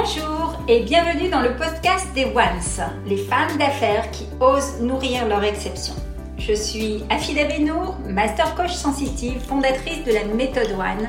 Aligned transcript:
Bonjour 0.00 0.56
et 0.68 0.82
bienvenue 0.82 1.28
dans 1.28 1.40
le 1.40 1.56
podcast 1.56 2.06
des 2.14 2.26
Ones, 2.26 2.86
les 3.04 3.16
femmes 3.16 3.56
d'affaires 3.58 4.08
qui 4.12 4.26
osent 4.38 4.80
nourrir 4.80 5.26
leur 5.26 5.42
exception. 5.42 5.94
Je 6.38 6.52
suis 6.52 7.02
Afida 7.10 7.46
Benour, 7.46 7.96
master 8.06 8.54
coach 8.54 8.72
sensitive, 8.72 9.40
fondatrice 9.40 10.04
de 10.04 10.12
la 10.12 10.24
méthode 10.24 10.70
One, 10.78 11.08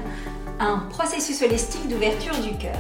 un 0.60 0.80
processus 0.90 1.44
holistique 1.44 1.88
d'ouverture 1.88 2.34
du 2.40 2.58
cœur. 2.58 2.80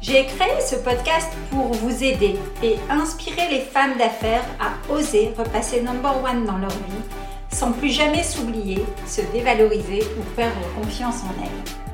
J'ai 0.00 0.26
créé 0.26 0.60
ce 0.68 0.74
podcast 0.74 1.32
pour 1.50 1.72
vous 1.74 2.02
aider 2.02 2.34
et 2.64 2.74
inspirer 2.90 3.48
les 3.52 3.60
femmes 3.60 3.96
d'affaires 3.98 4.44
à 4.58 4.92
oser 4.92 5.32
repasser 5.38 5.80
number 5.80 6.24
one 6.24 6.44
dans 6.44 6.58
leur 6.58 6.70
vie 6.70 7.04
sans 7.52 7.70
plus 7.70 7.90
jamais 7.90 8.24
s'oublier, 8.24 8.84
se 9.06 9.20
dévaloriser 9.32 10.02
ou 10.18 10.22
perdre 10.34 10.58
confiance 10.74 11.22
en 11.22 11.44
elles. 11.44 11.87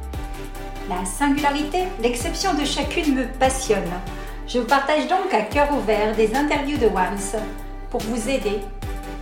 La 0.89 1.03
singularité, 1.07 1.85
l'exception 2.03 2.53
de 2.53 2.65
chacune 2.65 3.15
me 3.15 3.27
passionne. 3.39 3.91
Je 4.47 4.59
vous 4.59 4.67
partage 4.67 5.09
donc 5.09 5.33
à 5.33 5.41
cœur 5.41 5.73
ouvert 5.73 6.15
des 6.15 6.35
interviews 6.35 6.77
de 6.77 6.87
Ones 6.87 7.43
pour 7.91 8.03
vous 8.03 8.29
aider 8.29 8.61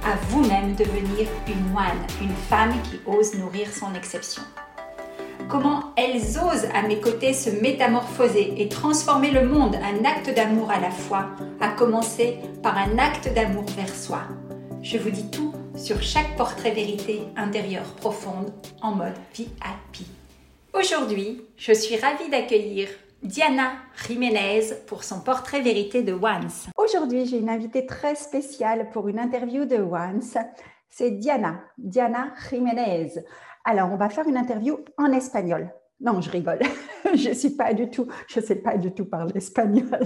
à 0.04 0.16
vous-même 0.28 0.74
devenir 0.74 1.28
une 1.46 1.76
one, 1.76 2.06
une 2.20 2.34
femme 2.48 2.74
qui 2.82 2.98
ose 3.06 3.34
nourrir 3.34 3.68
son 3.72 3.94
exception. 3.94 4.42
Comment 5.48 5.92
elles 5.96 6.38
osent 6.38 6.68
à 6.74 6.82
mes 6.82 7.00
côtés 7.00 7.32
se 7.32 7.50
métamorphoser 7.50 8.54
et 8.60 8.68
transformer 8.68 9.30
le 9.30 9.46
monde, 9.46 9.76
un 9.76 10.04
acte 10.04 10.34
d'amour 10.34 10.68
à 10.72 10.80
la 10.80 10.90
fois, 10.90 11.26
à 11.60 11.68
commencer 11.68 12.38
par 12.62 12.76
un 12.76 12.98
acte 12.98 13.32
d'amour 13.32 13.66
vers 13.76 13.94
soi. 13.94 14.22
Je 14.82 14.98
vous 14.98 15.10
dis 15.10 15.30
tout 15.30 15.52
sur 15.76 16.02
chaque 16.02 16.36
portrait 16.36 16.72
vérité 16.72 17.22
intérieure 17.36 17.94
profonde 17.94 18.52
en 18.80 18.96
mode 18.96 19.14
VIP. 19.34 20.21
Aujourd'hui, 20.74 21.46
je 21.58 21.74
suis 21.74 21.96
ravie 21.96 22.30
d'accueillir 22.30 22.88
Diana 23.22 23.72
Jiménez 24.08 24.72
pour 24.86 25.04
son 25.04 25.20
portrait 25.20 25.60
vérité 25.60 26.02
de 26.02 26.14
Once. 26.14 26.68
Aujourd'hui, 26.78 27.26
j'ai 27.26 27.38
une 27.38 27.50
invitée 27.50 27.84
très 27.84 28.14
spéciale 28.14 28.88
pour 28.90 29.06
une 29.08 29.18
interview 29.18 29.66
de 29.66 29.76
Once. 29.76 30.38
C'est 30.88 31.10
Diana, 31.10 31.60
Diana 31.76 32.32
Jiménez. 32.48 33.12
Alors, 33.66 33.92
on 33.92 33.96
va 33.96 34.08
faire 34.08 34.26
une 34.26 34.38
interview 34.38 34.78
en 34.96 35.12
espagnol. 35.12 35.70
Non, 36.00 36.22
je 36.22 36.30
rigole. 36.30 36.60
je 37.14 37.34
suis 37.34 37.50
pas 37.50 37.74
du 37.74 37.90
tout, 37.90 38.06
je 38.26 38.40
sais 38.40 38.56
pas 38.56 38.78
du 38.78 38.92
tout 38.92 39.04
parler 39.04 39.36
espagnol. 39.36 40.00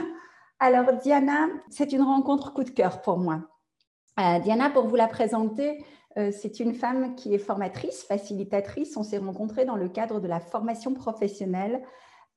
Alors, 0.60 0.92
Diana, 1.02 1.48
c'est 1.70 1.92
une 1.92 2.02
rencontre 2.02 2.54
coup 2.54 2.62
de 2.62 2.70
cœur 2.70 3.02
pour 3.02 3.18
moi. 3.18 3.40
Euh, 4.20 4.38
Diana, 4.38 4.70
pour 4.70 4.86
vous 4.86 4.96
la 4.96 5.08
présenter, 5.08 5.84
c'est 6.32 6.60
une 6.60 6.74
femme 6.74 7.14
qui 7.16 7.34
est 7.34 7.38
formatrice, 7.38 8.04
facilitatrice. 8.04 8.96
On 8.96 9.02
s'est 9.02 9.18
rencontrés 9.18 9.64
dans 9.64 9.76
le 9.76 9.88
cadre 9.88 10.20
de 10.20 10.28
la 10.28 10.40
formation 10.40 10.94
professionnelle. 10.94 11.82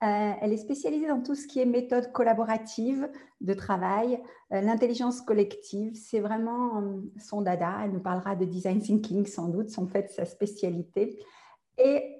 Euh, 0.03 0.31
elle 0.41 0.53
est 0.53 0.57
spécialisée 0.57 1.07
dans 1.07 1.21
tout 1.21 1.33
ce 1.33 1.47
qui 1.47 1.59
est 1.59 1.65
méthode 1.65 2.11
collaborative 2.11 3.09
de 3.41 3.53
travail, 3.53 4.21
euh, 4.53 4.61
l'intelligence 4.61 5.21
collective. 5.21 5.95
C'est 5.95 6.19
vraiment 6.19 6.83
son 7.19 7.41
dada. 7.41 7.79
Elle 7.83 7.91
nous 7.91 7.99
parlera 7.99 8.35
de 8.35 8.45
design 8.45 8.79
thinking 8.79 9.25
sans 9.25 9.47
doute, 9.47 9.69
son 9.69 9.87
fait 9.87 10.09
sa 10.11 10.25
spécialité. 10.25 11.19
Et 11.79 12.17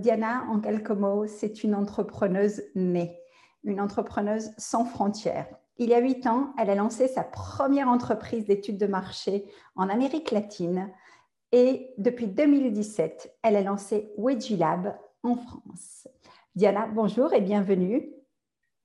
Diana, 0.00 0.46
en 0.50 0.58
quelques 0.58 0.90
mots, 0.90 1.26
c'est 1.26 1.62
une 1.62 1.74
entrepreneuse 1.74 2.62
née, 2.74 3.20
une 3.64 3.78
entrepreneuse 3.78 4.52
sans 4.56 4.86
frontières. 4.86 5.46
Il 5.78 5.90
y 5.90 5.94
a 5.94 6.00
huit 6.00 6.26
ans, 6.26 6.54
elle 6.58 6.70
a 6.70 6.74
lancé 6.74 7.06
sa 7.06 7.22
première 7.22 7.88
entreprise 7.88 8.46
d'études 8.46 8.78
de 8.78 8.86
marché 8.86 9.44
en 9.74 9.90
Amérique 9.90 10.30
latine 10.30 10.90
et 11.52 11.90
depuis 11.98 12.28
2017, 12.28 13.36
elle 13.42 13.56
a 13.56 13.62
lancé 13.62 14.10
Lab 14.58 14.96
en 15.22 15.36
France. 15.36 16.08
Diana, 16.54 16.86
bonjour 16.86 17.34
et 17.34 17.42
bienvenue. 17.42 18.10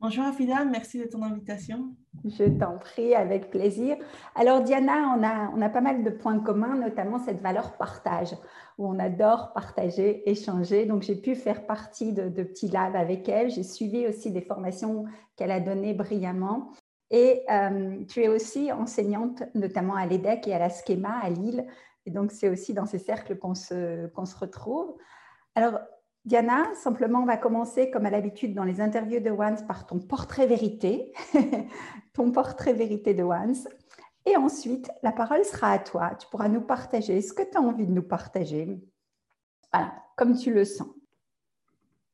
Bonjour 0.02 0.26
Afida, 0.26 0.66
merci 0.66 1.00
de 1.00 1.06
ton 1.06 1.22
invitation. 1.22 1.96
Je 2.26 2.44
t'en 2.46 2.78
prie, 2.80 3.14
avec 3.14 3.52
plaisir. 3.52 3.98
Alors 4.36 4.62
Diana, 4.62 5.16
on 5.16 5.24
a, 5.24 5.52
on 5.56 5.62
a 5.62 5.70
pas 5.70 5.80
mal 5.80 6.04
de 6.04 6.10
points 6.10 6.40
communs, 6.40 6.76
notamment 6.76 7.20
cette 7.20 7.40
valeur 7.40 7.78
partage, 7.78 8.34
où 8.78 8.88
on 8.88 8.98
adore 8.98 9.54
partager, 9.54 10.30
échanger. 10.30 10.86
Donc 10.86 11.04
j'ai 11.04 11.16
pu 11.16 11.36
faire 11.36 11.68
partie 11.68 12.14
de, 12.14 12.30
de 12.30 12.44
petits 12.44 12.68
labs 12.68 12.96
avec 12.96 13.30
elle. 13.30 13.52
J'ai 13.52 13.64
suivi 13.64 14.08
aussi 14.08 14.32
des 14.32 14.42
formations 14.42 15.06
qu'elle 15.36 15.52
a 15.52 15.60
données 15.60 15.94
brillamment. 15.94 16.72
Et 17.12 17.44
euh, 17.52 18.04
tu 18.06 18.24
es 18.24 18.30
aussi 18.30 18.72
enseignante, 18.72 19.44
notamment 19.54 19.96
à 19.96 20.06
l'EDEC 20.06 20.48
et 20.48 20.54
à 20.54 20.60
la 20.60 20.70
Schema 20.70 21.20
à 21.22 21.30
Lille. 21.30 21.68
Et 22.06 22.12
donc 22.12 22.32
c'est 22.32 22.50
aussi 22.50 22.74
dans 22.74 22.86
ces 22.86 23.00
cercles 23.00 23.38
qu'on 23.38 23.54
se, 23.54 24.08
qu'on 24.08 24.26
se 24.26 24.38
retrouve. 24.38 24.96
Alors 25.56 25.80
Diana, 26.24 26.74
simplement, 26.76 27.20
on 27.20 27.26
va 27.26 27.38
commencer 27.38 27.92
comme 27.92 28.06
à 28.06 28.10
l'habitude 28.10 28.54
dans 28.54 28.64
les 28.64 28.80
interviews 28.80 29.20
de 29.20 29.32
Once 29.32 29.64
par 29.64 29.86
ton 29.88 30.00
portrait 30.00 30.48
vérité, 30.48 31.12
ton 32.14 32.32
portrait 32.32 32.74
vérité 32.74 33.14
de 33.14 33.24
Once. 33.24 33.68
Et 34.26 34.38
ensuite, 34.38 34.90
la 35.02 35.12
parole 35.12 35.44
sera 35.44 35.72
à 35.72 35.80
toi. 35.80 36.12
Tu 36.20 36.28
pourras 36.30 36.48
nous 36.48 36.62
partager 36.62 37.22
ce 37.22 37.34
que 37.34 37.42
tu 37.42 37.58
as 37.58 37.62
envie 37.62 37.88
de 37.88 37.92
nous 37.92 38.04
partager. 38.04 38.80
Voilà, 39.74 39.94
comme 40.16 40.38
tu 40.38 40.54
le 40.54 40.64
sens. 40.64 40.88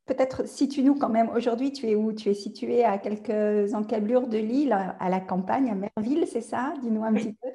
Peut-être 0.08 0.48
situe-nous 0.48 0.96
quand 0.96 1.10
même. 1.10 1.30
Aujourd'hui, 1.30 1.74
tu 1.74 1.88
es 1.88 1.96
où? 1.96 2.14
Tu 2.14 2.30
es 2.30 2.34
situé 2.34 2.84
à 2.84 2.98
quelques 2.98 3.74
encablures 3.74 4.28
de 4.28 4.38
l'île, 4.38 4.74
à 4.74 5.10
la 5.10 5.20
campagne, 5.20 5.70
à 5.70 5.76
Merville, 5.76 6.26
c'est 6.26 6.42
ça? 6.42 6.74
Dis-nous 6.82 7.04
un 7.04 7.14
petit 7.14 7.34
peu. 7.34 7.50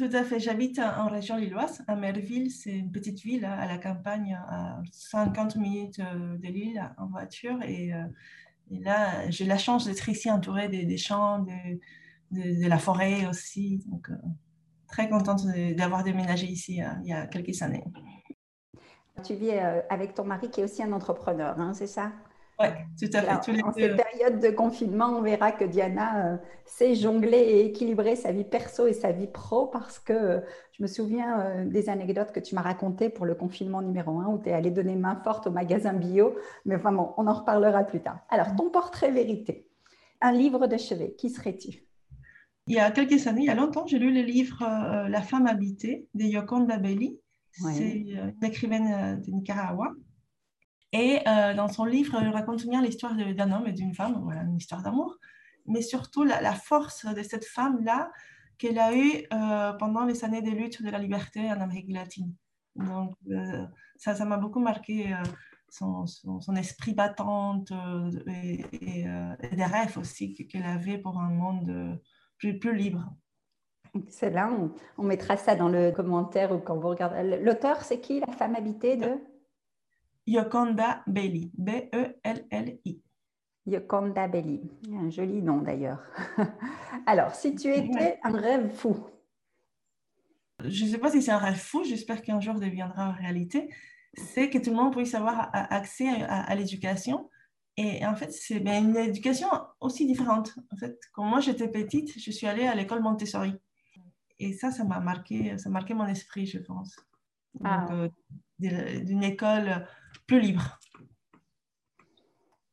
Tout 0.00 0.08
à 0.14 0.24
fait. 0.24 0.40
J'habite 0.40 0.78
en 0.78 1.08
région 1.08 1.36
lilloise, 1.36 1.82
à 1.86 1.94
Merville. 1.94 2.50
C'est 2.50 2.70
une 2.70 2.90
petite 2.90 3.20
ville 3.20 3.44
à 3.44 3.66
la 3.66 3.76
campagne, 3.76 4.34
à 4.48 4.80
50 4.92 5.56
minutes 5.56 5.98
euh, 5.98 6.38
de 6.38 6.46
l'île 6.46 6.82
en 6.96 7.08
voiture. 7.08 7.58
Euh, 7.62 8.06
et, 8.70 8.78
là, 8.78 9.28
j'ai 9.28 9.44
la 9.44 9.58
chance 9.58 9.84
d'être 9.84 10.08
ici 10.08 10.30
entourée 10.30 10.68
des, 10.68 10.96
champs, 10.96 11.40
de, 11.40 11.78
de, 12.30 12.66
la 12.66 12.78
forêt 12.78 13.26
aussi. 13.26 13.84
Donc, 13.88 14.08
euh, 14.08 14.14
très 14.88 15.10
contente 15.10 15.42
d'avoir 15.76 16.02
déménagé 16.02 16.46
ici 16.46 16.80
il 17.02 17.08
y 17.08 17.12
a 17.12 17.26
quelques 17.26 17.60
années. 17.60 17.84
Tu 19.22 19.34
vis 19.34 19.52
avec 19.88 20.14
ton 20.14 20.24
mari 20.24 20.50
qui 20.50 20.60
est 20.60 20.64
aussi 20.64 20.82
un 20.82 20.92
entrepreneur, 20.92 21.58
hein, 21.58 21.72
c'est 21.74 21.86
ça? 21.86 22.12
Oui, 22.60 22.66
tout 22.98 23.16
à 23.16 23.22
fait. 23.22 23.62
en 23.62 23.72
cette 23.72 23.96
période 23.96 24.38
de 24.38 24.50
confinement, 24.50 25.06
on 25.16 25.22
verra 25.22 25.50
que 25.50 25.64
Diana 25.64 26.26
euh, 26.26 26.36
sait 26.66 26.94
jongler 26.94 27.38
et 27.38 27.66
équilibrer 27.66 28.16
sa 28.16 28.32
vie 28.32 28.44
perso 28.44 28.86
et 28.86 28.92
sa 28.92 29.12
vie 29.12 29.28
pro 29.28 29.66
parce 29.66 29.98
que 29.98 30.12
euh, 30.12 30.40
je 30.72 30.82
me 30.82 30.86
souviens 30.86 31.40
euh, 31.40 31.64
des 31.64 31.88
anecdotes 31.88 32.32
que 32.32 32.40
tu 32.40 32.54
m'as 32.54 32.60
racontées 32.60 33.08
pour 33.08 33.24
le 33.24 33.34
confinement 33.34 33.80
numéro 33.80 34.20
1 34.20 34.26
où 34.26 34.38
tu 34.42 34.50
es 34.50 34.52
allée 34.52 34.70
donner 34.70 34.94
main 34.94 35.18
forte 35.24 35.46
au 35.46 35.50
magasin 35.50 35.94
bio. 35.94 36.36
Mais 36.66 36.76
vraiment, 36.76 37.14
on 37.16 37.26
en 37.28 37.32
reparlera 37.32 37.82
plus 37.84 38.00
tard. 38.00 38.18
Alors, 38.28 38.54
ton 38.56 38.68
portrait 38.68 39.10
vérité, 39.10 39.66
un 40.20 40.32
livre 40.32 40.66
de 40.66 40.76
chevet, 40.76 41.14
qui 41.16 41.30
serais-tu? 41.30 41.84
Il 42.66 42.74
y 42.74 42.78
a 42.78 42.90
quelques 42.90 43.26
années, 43.26 43.42
il 43.42 43.46
y 43.46 43.50
a 43.50 43.54
longtemps, 43.54 43.86
j'ai 43.86 43.98
lu 43.98 44.12
le 44.12 44.20
livre 44.20 44.58
La 45.08 45.22
femme 45.22 45.46
habitée 45.46 46.06
de 46.14 46.24
Yoconda 46.24 46.76
Belli. 46.76 47.18
C'est 47.52 47.90
une 47.90 48.34
écrivaine 48.42 49.20
de 49.20 49.30
Nicaragua. 49.30 49.92
Et 50.92 51.20
euh, 51.26 51.54
dans 51.54 51.68
son 51.68 51.84
livre, 51.84 52.18
il 52.20 52.28
raconte 52.28 52.66
bien 52.66 52.82
l'histoire 52.82 53.14
d'un 53.14 53.52
homme 53.52 53.66
et 53.66 53.72
d'une 53.72 53.94
femme, 53.94 54.20
voilà, 54.24 54.42
une 54.42 54.56
histoire 54.56 54.82
d'amour, 54.82 55.16
mais 55.66 55.82
surtout 55.82 56.24
la, 56.24 56.54
force 56.54 57.06
de 57.06 57.22
cette 57.22 57.44
femme-là 57.44 58.10
qu'elle 58.58 58.78
a 58.78 58.94
eue 58.94 59.24
euh, 59.32 59.72
pendant 59.74 60.04
les 60.04 60.24
années 60.24 60.42
de 60.42 60.50
lutte 60.50 60.82
de 60.82 60.90
la 60.90 60.98
liberté 60.98 61.48
en 61.50 61.60
Amérique 61.60 61.92
latine. 61.92 62.34
Donc, 62.74 63.14
euh, 63.30 63.66
ça, 63.96 64.14
ça 64.14 64.24
m'a 64.24 64.36
beaucoup 64.36 64.60
marqué 64.60 65.14
son, 65.68 66.04
esprit 66.56 66.94
battante 66.94 67.72
et, 68.26 68.64
des 69.52 69.64
rêves 69.64 69.96
aussi 69.96 70.34
qu'elle 70.34 70.64
avait 70.64 70.98
pour 70.98 71.20
un 71.20 71.30
monde 71.30 72.00
plus 72.38 72.58
libre. 72.74 73.14
Excellent. 73.94 74.52
On, 74.52 74.70
on 74.98 75.02
mettra 75.04 75.36
ça 75.36 75.54
dans 75.54 75.68
le 75.68 75.90
commentaire 75.92 76.52
ou 76.52 76.58
quand 76.58 76.76
vous 76.76 76.88
regardez. 76.88 77.38
L'auteur, 77.38 77.82
c'est 77.82 78.00
qui 78.00 78.20
La 78.20 78.32
femme 78.32 78.54
habitée 78.54 78.96
de? 78.96 79.18
Yoconda 80.26 81.02
Belli, 81.06 81.50
B-E-L-L-I. 81.58 83.02
Yoconda 83.66 84.28
Belli, 84.28 84.62
un 84.92 85.10
joli 85.10 85.42
nom 85.42 85.58
d'ailleurs. 85.58 86.02
Alors, 87.06 87.34
si 87.34 87.54
tu 87.54 87.68
étais 87.68 88.18
un 88.22 88.32
rêve 88.32 88.70
fou. 88.72 88.96
Je 90.64 90.84
ne 90.84 90.90
sais 90.90 90.98
pas 90.98 91.10
si 91.10 91.22
c'est 91.22 91.30
un 91.32 91.38
rêve 91.38 91.58
fou, 91.58 91.84
j'espère 91.84 92.22
qu'un 92.22 92.40
jour 92.40 92.54
deviendra 92.54 93.12
réalité. 93.12 93.72
C'est 94.14 94.50
que 94.50 94.58
tout 94.58 94.70
le 94.70 94.76
monde 94.76 94.94
puisse 94.94 95.14
avoir 95.14 95.50
accès 95.52 96.08
à, 96.08 96.54
l'éducation. 96.54 97.30
Et 97.76 98.04
en 98.04 98.14
fait, 98.14 98.32
c'est 98.32 98.60
ben, 98.60 98.84
une 98.84 98.96
éducation 98.96 99.48
aussi 99.80 100.06
différente. 100.06 100.54
En 100.72 100.76
fait, 100.76 100.98
quand 101.12 101.24
moi 101.24 101.40
j'étais 101.40 101.68
petite, 101.68 102.18
je 102.18 102.30
suis 102.30 102.46
allée 102.46 102.66
à 102.66 102.74
l'école 102.74 103.02
Montessori. 103.02 103.54
Et 104.40 104.54
ça, 104.54 104.70
ça 104.70 104.84
m'a 104.84 105.00
marqué, 105.00 105.56
ça 105.58 105.68
a 105.68 105.72
marqué 105.72 105.92
mon 105.92 106.06
esprit, 106.06 106.46
je 106.46 106.58
pense. 106.58 106.96
Ah. 107.62 107.86
Euh, 107.92 108.08
d'une 108.58 109.22
école 109.22 109.86
plus 110.26 110.40
libre. 110.40 110.78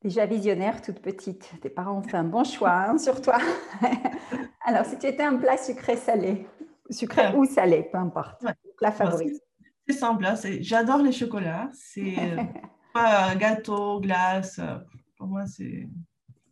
Déjà 0.02 0.26
visionnaire 0.26 0.82
toute 0.82 1.02
petite. 1.02 1.52
Tes 1.62 1.70
parents 1.70 2.00
ont 2.00 2.04
fait 2.04 2.16
un 2.16 2.24
bon 2.24 2.46
choix 2.46 2.90
hein, 2.90 2.98
sur 2.98 3.22
toi. 3.22 3.38
Alors, 4.66 4.86
si 4.86 4.98
tu 4.98 5.08
étais 5.08 5.24
un 5.24 5.36
plat 5.36 5.58
sucré-salé, 5.58 6.48
sucré 6.90 7.36
ou 7.36 7.44
salé, 7.44 7.90
peu 7.92 7.98
importe, 7.98 8.46
plat 8.78 8.92
favori. 8.92 9.38
C'est 9.88 9.98
simple, 9.98 10.26
hein, 10.26 10.36
j'adore 10.62 11.00
les 11.00 11.12
chocolats. 11.12 11.70
C'est 11.74 12.16
pas 12.94 13.36
gâteau, 13.36 14.00
glace. 14.00 14.62
Pour 15.18 15.28
moi, 15.28 15.46
c'est 15.46 15.90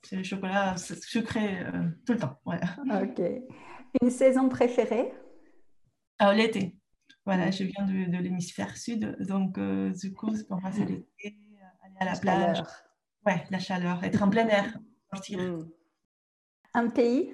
C'est 0.04 0.18
le 0.18 0.24
chocolat 0.24 0.76
sucré 0.78 1.66
tout 2.06 2.14
le 2.14 2.20
temps. 2.20 2.38
Voilà. 2.44 2.68
Ok. 3.02 3.22
Une 4.02 4.10
saison 4.10 4.50
préférée? 4.50 5.12
L'été. 6.34 6.76
Voilà, 7.26 7.52
je 7.52 7.64
viens 7.64 7.86
de, 7.86 8.12
de 8.12 8.18
l'hémisphère 8.18 8.78
sud, 8.78 9.18
donc 9.20 9.60
du 9.60 10.14
coup, 10.14 10.32
pour 10.48 10.62
moi, 10.62 10.72
c'est 10.72 10.86
l'été, 10.86 11.36
aller 11.84 11.96
à 12.00 12.06
la, 12.06 12.20
plage. 12.20 12.62
Ouais, 13.26 13.44
la 13.50 13.60
chaleur, 13.60 14.04
être 14.04 14.22
en 14.22 14.30
plein 14.30 14.48
air, 14.48 14.78
sortir. 15.12 15.40
Hmm. 15.40 15.68
Un 16.74 16.90
pays? 16.90 17.34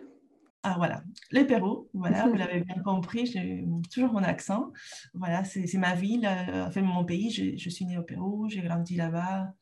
Ah 0.63 0.75
voilà, 0.77 1.01
le 1.31 1.43
Pérou, 1.47 1.89
voilà, 1.93 2.27
vous 2.27 2.35
l'avez 2.35 2.61
bien 2.61 2.81
compris, 2.83 3.25
j'ai 3.25 3.65
toujours 3.91 4.13
mon 4.13 4.23
accent. 4.23 4.71
Voilà, 5.15 5.43
c'est 5.43 5.73
ma 5.77 5.95
ville, 5.95 6.25
euh, 6.25 6.67
enfin 6.67 6.81
mon 6.81 7.03
pays, 7.03 7.31
je, 7.31 7.57
je 7.57 7.69
suis 7.69 7.85
née 7.85 7.97
au 7.97 8.03
Pérou, 8.03 8.47
j'ai 8.47 8.61
grandi 8.61 8.95
là-bas 8.95 9.53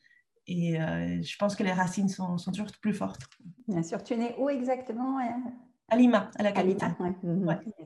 et 0.46 0.82
euh, 0.82 1.22
je 1.22 1.38
pense 1.38 1.56
que 1.56 1.64
les 1.64 1.72
racines 1.72 2.10
sont, 2.10 2.38
sont, 2.38 2.52
toujours 2.52 2.68
plus 2.82 2.94
fortes. 2.94 3.22
Bien 3.68 3.84
sûr, 3.84 4.04
tu 4.04 4.14
es 4.14 4.18
née 4.18 4.36
où 4.38 4.50
exactement 4.50 5.20
À 5.90 5.96
Lima, 5.96 6.32
à 6.38 6.44
la 6.44 6.52
capitale. 6.52 6.96
À 7.00 7.10
Lima, 7.24 7.56
mhm. 7.56 7.86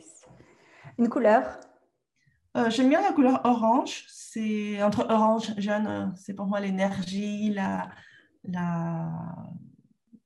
Une 1.00 1.10
couleur? 1.10 1.60
Euh, 2.56 2.70
J'aime 2.70 2.90
bien 2.90 3.02
la 3.02 3.14
couleur 3.14 3.42
orange, 3.44 4.06
c'est 4.10 4.82
entre 4.84 5.08
orange, 5.10 5.54
jaune, 5.58 6.14
c'est 6.16 6.34
pour 6.34 6.46
moi 6.46 6.60
l'énergie, 6.60 7.52
la, 7.52 7.90
la, 8.44 9.10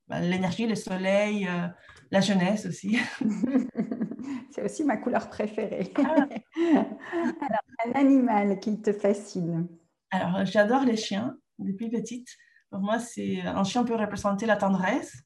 bah, 0.08 0.20
l'énergie, 0.20 0.68
le 0.68 0.76
soleil 0.76 1.48
la 2.12 2.22
jeunesse 2.22 2.66
aussi. 2.66 2.98
C'est 4.52 4.64
aussi 4.64 4.84
ma 4.84 4.98
couleur 4.98 5.30
préférée. 5.30 5.92
Ah. 5.98 6.28
Alors, 6.58 7.62
un 7.86 7.92
animal 7.94 8.60
qui 8.60 8.82
te 8.82 8.94
fascine? 8.94 9.68
Alors, 10.12 10.46
j'adore 10.46 10.84
les 10.84 10.98
chiens 10.98 11.38
depuis 11.60 11.90
petite. 11.90 12.30
Pour 12.70 12.80
moi, 12.80 13.00
c'est 13.00 13.42
un 13.42 13.64
chien 13.64 13.84
peut 13.84 13.96
représenter 13.96 14.46
la 14.46 14.58
tendresse. 14.58 15.24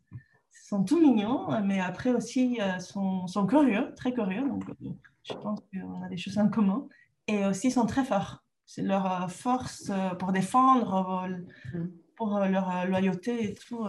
Sont 0.71 0.85
tout 0.85 1.01
mignons, 1.01 1.50
mais 1.65 1.81
après 1.81 2.13
aussi, 2.13 2.57
euh, 2.62 2.79
sont, 2.79 3.27
sont 3.27 3.45
curieux, 3.45 3.94
très 3.97 4.13
curieux. 4.13 4.47
Donc, 4.47 4.63
euh, 4.69 4.89
je 5.21 5.33
pense 5.33 5.59
qu'on 5.59 6.01
a 6.01 6.07
des 6.07 6.15
choses 6.15 6.38
en 6.38 6.47
commun. 6.47 6.88
Et 7.27 7.45
aussi, 7.45 7.71
sont 7.71 7.85
très 7.85 8.06
forts. 8.06 8.41
C'est 8.65 8.81
leur 8.81 9.23
euh, 9.23 9.27
force 9.27 9.91
pour 10.18 10.31
défendre, 10.31 11.27
mm 11.73 11.89
pour 12.15 12.39
leur 12.39 12.85
loyauté 12.85 13.50
et 13.50 13.53
tout. 13.56 13.83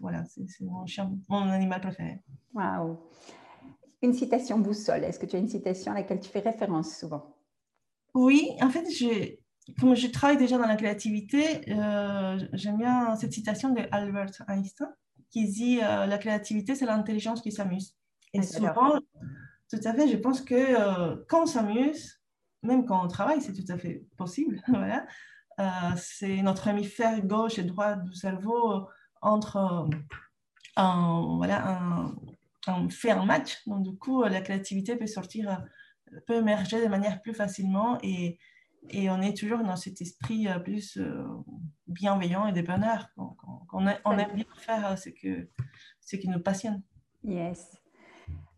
Voilà, 0.00 0.24
c'est 0.24 0.44
mon, 0.60 0.84
mon 1.28 1.48
animal 1.50 1.80
préféré. 1.80 2.20
Waouh! 2.52 2.98
Une 4.02 4.12
citation 4.12 4.58
boussole. 4.58 5.04
Est-ce 5.04 5.20
que 5.20 5.26
tu 5.26 5.36
as 5.36 5.38
une 5.38 5.48
citation 5.48 5.92
à 5.92 5.94
laquelle 5.94 6.18
tu 6.18 6.28
fais 6.28 6.40
référence 6.40 6.98
souvent? 6.98 7.36
Oui, 8.12 8.50
en 8.60 8.70
fait, 8.70 8.84
comme 9.78 9.94
je 9.94 10.08
travaille 10.08 10.36
déjà 10.36 10.58
dans 10.58 10.66
la 10.66 10.74
créativité, 10.74 11.62
j'aime 12.54 12.76
bien 12.76 13.14
cette 13.14 13.32
citation 13.32 13.72
de 13.72 13.82
Albert 13.92 14.32
Einstein 14.48 14.88
qui 15.36 15.46
dit 15.46 15.76
La 15.76 16.16
créativité, 16.16 16.74
c'est 16.74 16.86
l'intelligence 16.86 17.42
qui 17.42 17.52
s'amuse. 17.52 17.94
Et 18.32 18.42
souvent, 18.42 18.98
tout 19.70 19.80
à 19.84 19.92
fait, 19.92 20.08
je 20.08 20.16
pense 20.16 20.40
que 20.40 21.22
quand 21.26 21.42
on 21.42 21.46
s'amuse, 21.46 22.20
même 22.62 22.86
quand 22.86 23.04
on 23.04 23.08
travaille, 23.08 23.42
c'est 23.42 23.52
tout 23.52 23.70
à 23.70 23.76
fait 23.76 24.06
possible. 24.16 24.62
voilà. 24.68 25.06
Euh, 25.58 25.64
c'est 25.96 26.42
notre 26.42 26.68
hémisphère 26.68 27.24
gauche 27.24 27.58
et 27.58 27.64
droit 27.64 27.96
du 27.96 28.14
cerveau 28.14 28.86
entre 29.22 29.88
un, 30.76 31.36
voilà, 31.36 31.80
un, 32.66 32.90
fait 32.90 33.10
un 33.10 33.24
match. 33.24 33.66
Donc, 33.66 33.82
du 33.82 33.96
coup, 33.96 34.22
la 34.24 34.40
créativité 34.40 34.96
peut 34.96 35.06
sortir, 35.06 35.64
peut 36.26 36.36
émerger 36.36 36.82
de 36.82 36.88
manière 36.88 37.22
plus 37.22 37.34
facilement 37.34 37.98
et, 38.02 38.38
et 38.90 39.10
on 39.10 39.20
est 39.22 39.36
toujours 39.36 39.60
dans 39.60 39.76
cet 39.76 40.00
esprit 40.00 40.48
euh, 40.48 40.58
plus 40.58 40.98
euh, 40.98 41.24
bienveillant 41.86 42.46
et 42.46 42.52
de 42.52 42.60
on, 44.04 44.18
aime 44.18 44.34
bien 44.34 44.44
faire 44.56 44.98
ce, 44.98 45.10
que, 45.10 45.48
ce 46.00 46.16
qui 46.16 46.28
nous 46.28 46.40
passionne. 46.40 46.82
Yes. 47.24 47.76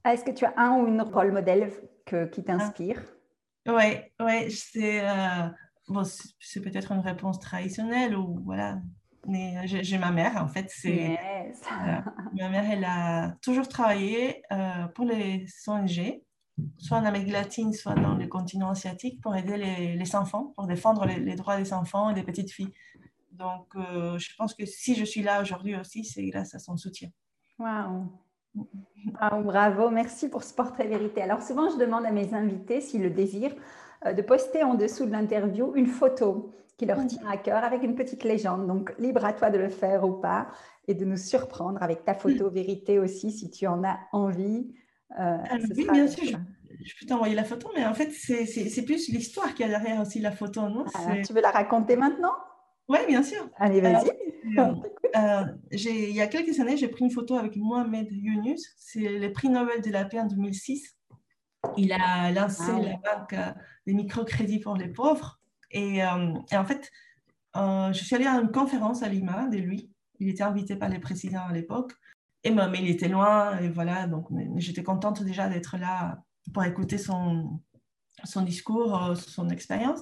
Est-ce 0.05 0.25
que 0.25 0.31
tu 0.31 0.45
as 0.45 0.55
un 0.57 0.79
ou 0.79 0.87
une 0.87 1.03
rôle 1.03 1.33
modèle 1.33 1.71
que, 2.07 2.27
qui 2.27 2.45
t'inspire? 2.45 3.03
Oui, 3.67 3.99
ouais, 4.21 4.49
c'est 4.51 5.03
bon, 5.89 6.03
c'est 6.41 6.61
peut-être 6.61 6.93
une 6.93 7.01
réponse 7.01 7.41
traditionnelle 7.41 8.17
ou 8.17 8.41
voilà. 8.45 8.79
Mais 9.27 9.57
euh, 9.59 9.63
j'ai 9.83 9.99
ma 9.99 10.11
mère, 10.11 10.43
en 10.43 10.49
fait, 10.49 10.71
c'est 10.71 11.19
ma 12.33 12.49
mère, 12.49 12.71
elle 12.71 12.85
a 12.85 13.33
toujours 13.43 13.69
travaillé 13.69 14.43
euh, 14.53 14.87
pour 14.95 15.05
les 15.05 15.45
ONG, 15.67 16.23
soit 16.79 16.99
en 16.99 17.05
Amérique 17.05 17.33
latine, 17.33 17.73
soit 17.73 17.95
dans 17.95 18.15
le 18.15 18.27
continent 18.27 18.71
asiatique, 18.71 19.21
pour 19.21 19.37
aider 19.37 19.57
les, 19.57 19.97
les 19.97 20.17
enfants, 20.17 20.55
pour 20.57 20.67
défendre 20.67 21.05
les, 21.05 21.35
droits 21.35 21.59
des 21.59 21.73
enfants 21.73 22.11
et 22.11 22.15
des 22.15 22.23
petites 22.23 22.51
filles. 22.51 22.73
Donc, 23.39 23.67
euh, 23.77 24.19
je 24.19 24.35
pense 24.37 24.55
que 24.55 24.67
si 24.67 24.95
je 24.95 25.05
suis 25.05 25.23
là 25.23 25.41
aujourd'hui 25.41 25.77
aussi, 25.77 26.05
c'est 26.05 26.25
grâce 26.27 26.55
à 26.55 26.59
son 26.59 26.77
soutien. 26.77 27.09
Waouh! 27.59 28.09
bravo, 29.45 29.91
merci 29.91 30.29
pour 30.29 30.43
ce 30.43 30.53
portrait 30.53 30.89
vérité. 30.89 31.23
Alors 31.23 31.43
souvent, 31.43 31.71
je 31.71 31.77
demande 31.77 32.05
à 32.05 32.11
mes 32.11 32.35
invités 32.35 32.81
s'ils 32.81 33.03
le 33.03 33.11
désirent 33.11 33.55
euh, 34.07 34.13
de 34.13 34.23
poster 34.23 34.65
en 34.65 34.75
dessous 34.75 35.07
de 35.07 35.13
l'interview 35.13 35.73
une 35.77 35.87
photo 35.87 36.53
qui 36.77 36.87
leur 36.87 37.05
tient 37.07 37.29
à 37.29 37.37
cœur 37.37 37.65
avec 37.65 37.83
une 37.83 37.95
petite 37.95 38.25
légende. 38.25 38.67
Donc, 38.67 38.95
libre 38.99 39.25
à 39.25 39.33
toi 39.33 39.51
de 39.51 39.59
le 39.59 39.69
faire 39.69 40.05
ou 40.05 40.13
pas 40.13 40.49
et 40.87 40.95
de 40.95 41.05
nous 41.05 41.17
surprendre 41.17 41.83
avec 41.83 42.05
ta 42.05 42.15
photo 42.15 42.49
vérité 42.51 42.99
aussi 42.99 43.33
si 43.33 43.51
tu 43.51 43.67
en 43.67 43.83
as 43.85 43.99
envie. 44.13 44.73
Euh, 45.19 45.37
ah, 45.51 45.57
oui, 45.77 45.89
bien 45.93 46.07
sûr. 46.07 46.39
Je, 46.81 46.95
peux 47.01 47.07
t'envoyer 47.07 47.35
la 47.35 47.43
photo, 47.43 47.71
mais 47.75 47.85
en 47.85 47.95
fait, 47.95 48.11
c'est 48.13 48.85
plus 48.85 49.09
l'histoire 49.09 49.55
qui 49.55 49.65
a 49.65 49.69
derrière 49.69 50.01
aussi 50.01 50.21
la 50.21 50.31
photo. 50.31 50.69
Non? 50.69 50.85
Tu 51.27 51.33
veux 51.33 51.41
la 51.41 51.51
raconter 51.51 51.97
maintenant? 51.97 52.35
Oui, 52.89 52.99
bien 53.07 53.23
sûr. 53.23 53.49
Allez, 53.57 53.81
vas-y. 53.81 54.11
Euh, 54.59 55.45
il 55.73 56.11
y 56.11 56.21
a 56.21 56.27
quelques 56.27 56.59
années, 56.59 56.77
j'ai 56.77 56.89
pris 56.89 57.05
une 57.05 57.11
photo 57.11 57.37
avec 57.37 57.57
Mohamed 57.57 58.09
Younus. 58.11 58.75
C'est 58.79 59.19
le 59.19 59.33
prix 59.33 59.49
Nobel 59.49 59.83
de 59.83 59.91
la 59.91 60.05
paix 60.05 60.21
en 60.21 60.27
2006. 60.27 60.97
Il 61.77 61.93
a 61.93 62.31
lancé 62.33 62.71
ah 62.71 62.81
la 62.81 62.97
banque 62.97 63.33
euh, 63.33 63.53
des 63.87 63.95
microcrédits 63.95 64.61
pour 64.61 64.77
les 64.77 64.89
pauvres. 64.89 65.41
Et, 65.71 66.03
euh, 66.03 66.35
en 66.53 66.65
fait, 66.65 66.91
euh, 67.57 67.93
je 67.93 68.05
suis 68.05 68.15
allée 68.15 68.27
à 68.27 68.41
une 68.41 68.51
conférence 68.51 69.03
à 69.03 69.09
Lima 69.09 69.49
de 69.49 69.59
lui. 69.59 69.91
Il 70.21 70.29
était 70.29 70.43
invité 70.43 70.77
par 70.77 70.89
les 70.89 70.99
présidents 70.99 71.47
à 71.49 71.53
l'époque. 71.53 71.93
Et 72.45 72.51
mais 72.51 72.79
il 72.81 72.89
était 72.89 73.09
loin. 73.09 73.59
Et 73.59 73.69
voilà, 73.69 74.07
donc 74.07 74.29
j'étais 74.57 74.83
contente 74.83 75.23
déjà 75.23 75.49
d'être 75.49 75.77
là 75.77 76.23
pour 76.55 76.65
écouter 76.65 76.97
son, 76.97 77.61
son 78.25 78.43
discours, 78.43 79.15
son 79.17 79.49
expérience. 79.51 80.01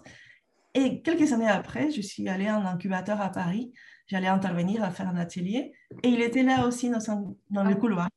Et 0.77 1.01
quelques 1.01 1.33
années 1.33 1.49
après, 1.49 1.91
je 1.91 2.03
suis 2.03 2.29
allée 2.29 2.51
en 2.51 2.67
incubateur 2.67 3.23
à 3.23 3.31
Paris. 3.31 3.73
J'allais 4.07 4.27
intervenir 4.27 4.85
à 4.85 4.91
faire 4.91 5.09
un 5.09 5.17
atelier. 5.17 5.73
Et 6.03 6.09
il 6.11 6.21
était 6.21 6.43
là 6.43 6.67
aussi 6.67 6.91
dans, 6.91 6.99
dans 7.51 7.65
le 7.65 7.71
ah. 7.71 7.75
couloir. 7.75 8.09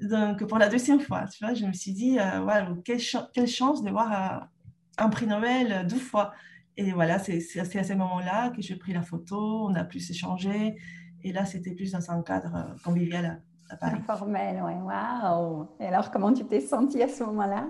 Donc, 0.00 0.46
pour 0.46 0.58
la 0.58 0.68
deuxième 0.68 1.00
fois, 1.00 1.26
tu 1.26 1.44
vois, 1.44 1.54
je 1.54 1.66
me 1.66 1.72
suis 1.72 1.92
dit, 1.92 2.20
euh, 2.20 2.76
quelle, 2.84 3.00
quelle, 3.34 3.48
chance 3.48 3.82
de 3.82 3.90
voir 3.90 4.12
euh, 4.12 4.44
un 4.98 5.08
prix 5.08 5.26
Nobel 5.26 5.88
deux 5.88 5.96
fois. 5.96 6.32
Et 6.76 6.92
voilà, 6.92 7.18
c'est 7.18 7.58
à 7.58 7.64
ce 7.64 7.92
moment-là 7.94 8.50
que 8.50 8.62
j'ai 8.62 8.76
pris 8.76 8.92
la 8.92 9.02
photo, 9.02 9.66
on 9.66 9.74
a 9.74 9.82
pu 9.82 9.98
s'échanger. 9.98 10.76
Et 11.24 11.32
là, 11.32 11.46
c'était 11.46 11.72
plus 11.72 11.90
dans 11.90 12.10
un 12.12 12.22
cadre 12.22 12.54
euh, 12.54 12.76
convivial 12.84 13.42
à, 13.70 13.76
Paris. 13.76 13.96
Informel, 13.98 14.62
ouais, 14.62 14.76
waouh. 14.76 15.66
Et 15.80 15.86
alors, 15.86 16.12
comment 16.12 16.32
tu 16.32 16.44
t'es 16.44 16.60
sentie 16.60 17.02
à 17.02 17.08
ce 17.08 17.24
moment-là? 17.24 17.66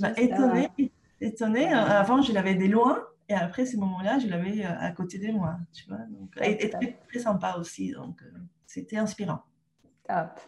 Bah, 0.00 0.12
Étonnée. 0.16 0.70
étonnée. 1.20 1.74
Avant, 1.74 2.22
je 2.22 2.32
l'avais 2.32 2.54
des 2.54 2.68
loin. 2.68 3.04
Et 3.28 3.34
après, 3.34 3.66
ce 3.66 3.76
moment-là, 3.76 4.18
je 4.18 4.28
l'avais 4.28 4.64
à 4.64 4.90
côté 4.92 5.18
de 5.18 5.32
moi, 5.32 5.56
tu 5.72 5.88
vois. 5.88 5.98
Donc, 6.10 6.30
et, 6.42 6.70
très, 6.70 6.98
très 7.08 7.18
sympa 7.18 7.56
aussi. 7.58 7.92
Donc, 7.92 8.22
c'était 8.66 8.96
inspirant. 8.96 9.40
Top. 10.06 10.40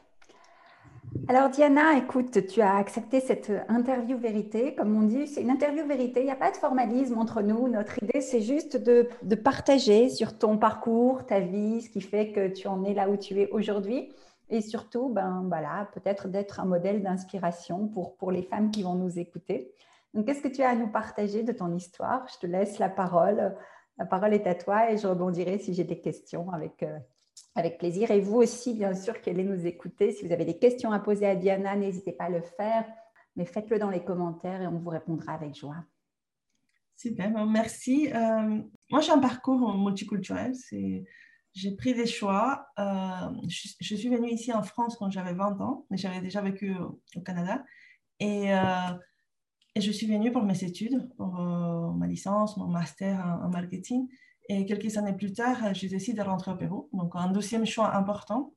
Alors 1.26 1.48
Diana, 1.48 1.96
écoute, 1.96 2.46
tu 2.46 2.60
as 2.60 2.76
accepté 2.76 3.20
cette 3.20 3.52
interview 3.68 4.18
vérité. 4.18 4.74
Comme 4.74 4.94
on 4.96 5.02
dit, 5.02 5.26
c'est 5.26 5.42
une 5.42 5.50
interview 5.50 5.86
vérité. 5.86 6.20
Il 6.20 6.26
n'y 6.26 6.30
a 6.30 6.36
pas 6.36 6.50
de 6.50 6.56
formalisme 6.56 7.18
entre 7.18 7.42
nous. 7.42 7.68
Notre 7.68 8.02
idée, 8.02 8.20
c'est 8.20 8.40
juste 8.40 8.76
de, 8.76 9.08
partager 9.34 10.08
sur 10.08 10.38
ton 10.38 10.58
parcours, 10.58 11.26
ta 11.26 11.40
vie, 11.40 11.82
ce 11.82 11.90
qui 11.90 12.00
fait 12.00 12.32
que 12.32 12.48
tu 12.48 12.68
en 12.68 12.84
es 12.84 12.94
là 12.94 13.08
où 13.08 13.16
tu 13.16 13.40
es 13.40 13.50
aujourd'hui. 13.50 14.12
Et 14.50 14.60
surtout, 14.62 15.10
ben, 15.10 15.44
voilà, 15.48 15.88
peut-être 15.92 16.28
d'être 16.28 16.60
un 16.60 16.64
modèle 16.64 17.02
d'inspiration 17.02 17.88
pour, 17.88 18.16
pour 18.16 18.32
les 18.32 18.42
femmes 18.42 18.70
qui 18.70 18.82
vont 18.82 18.94
nous 18.94 19.18
écouter. 19.18 19.72
Qu'est-ce 20.14 20.42
que 20.42 20.48
tu 20.48 20.62
as 20.62 20.70
à 20.70 20.74
nous 20.74 20.88
partager 20.88 21.42
de 21.42 21.52
ton 21.52 21.74
histoire? 21.74 22.26
Je 22.28 22.38
te 22.38 22.46
laisse 22.46 22.78
la 22.78 22.88
parole. 22.88 23.56
La 23.98 24.06
parole 24.06 24.32
est 24.32 24.46
à 24.46 24.54
toi 24.54 24.90
et 24.90 24.96
je 24.96 25.06
rebondirai 25.06 25.58
si 25.58 25.74
j'ai 25.74 25.84
des 25.84 26.00
questions 26.00 26.50
avec, 26.50 26.82
euh, 26.82 26.98
avec 27.54 27.78
plaisir. 27.78 28.10
Et 28.10 28.20
vous 28.20 28.36
aussi, 28.36 28.74
bien 28.74 28.94
sûr, 28.94 29.20
qui 29.20 29.30
allez 29.30 29.44
nous 29.44 29.66
écouter. 29.66 30.12
Si 30.12 30.26
vous 30.26 30.32
avez 30.32 30.44
des 30.44 30.58
questions 30.58 30.92
à 30.92 31.00
poser 31.00 31.26
à 31.26 31.36
Diana, 31.36 31.76
n'hésitez 31.76 32.12
pas 32.12 32.24
à 32.24 32.30
le 32.30 32.40
faire, 32.40 32.86
mais 33.36 33.44
faites-le 33.44 33.78
dans 33.78 33.90
les 33.90 34.02
commentaires 34.02 34.62
et 34.62 34.66
on 34.66 34.78
vous 34.78 34.90
répondra 34.90 35.34
avec 35.34 35.54
joie. 35.54 35.84
Super, 36.96 37.30
merci. 37.46 38.10
Euh, 38.12 38.62
moi, 38.90 39.00
j'ai 39.00 39.12
un 39.12 39.18
parcours 39.18 39.76
multiculturel. 39.76 40.52
J'ai 41.54 41.76
pris 41.76 41.94
des 41.94 42.06
choix. 42.06 42.66
Euh, 42.78 43.30
je, 43.48 43.94
suis 43.94 44.08
venue 44.08 44.30
ici 44.30 44.52
en 44.52 44.62
France 44.62 44.96
quand 44.96 45.10
j'avais 45.10 45.34
20 45.34 45.60
ans, 45.60 45.86
mais 45.90 45.96
j'avais 45.96 46.20
déjà 46.20 46.40
vécu 46.40 46.74
au, 46.76 47.20
Canada. 47.20 47.64
Et, 48.20 48.52
et, 49.78 49.80
je 49.80 49.92
suis 49.92 50.06
venue 50.06 50.32
pour 50.32 50.42
mes 50.42 50.64
études, 50.64 51.08
pour 51.16 51.32
ma 51.32 52.06
licence, 52.06 52.56
mon 52.56 52.66
master 52.66 53.40
en 53.42 53.48
marketing. 53.48 54.08
Et 54.48 54.64
quelques 54.64 54.96
années 54.96 55.12
plus 55.12 55.32
tard, 55.32 55.74
j'ai 55.74 55.88
décidé 55.88 56.22
de 56.22 56.26
rentrer 56.26 56.50
au 56.50 56.56
Pérou. 56.56 56.88
Donc, 56.92 57.12
un 57.14 57.30
deuxième 57.30 57.66
choix 57.66 57.94
important. 57.94 58.54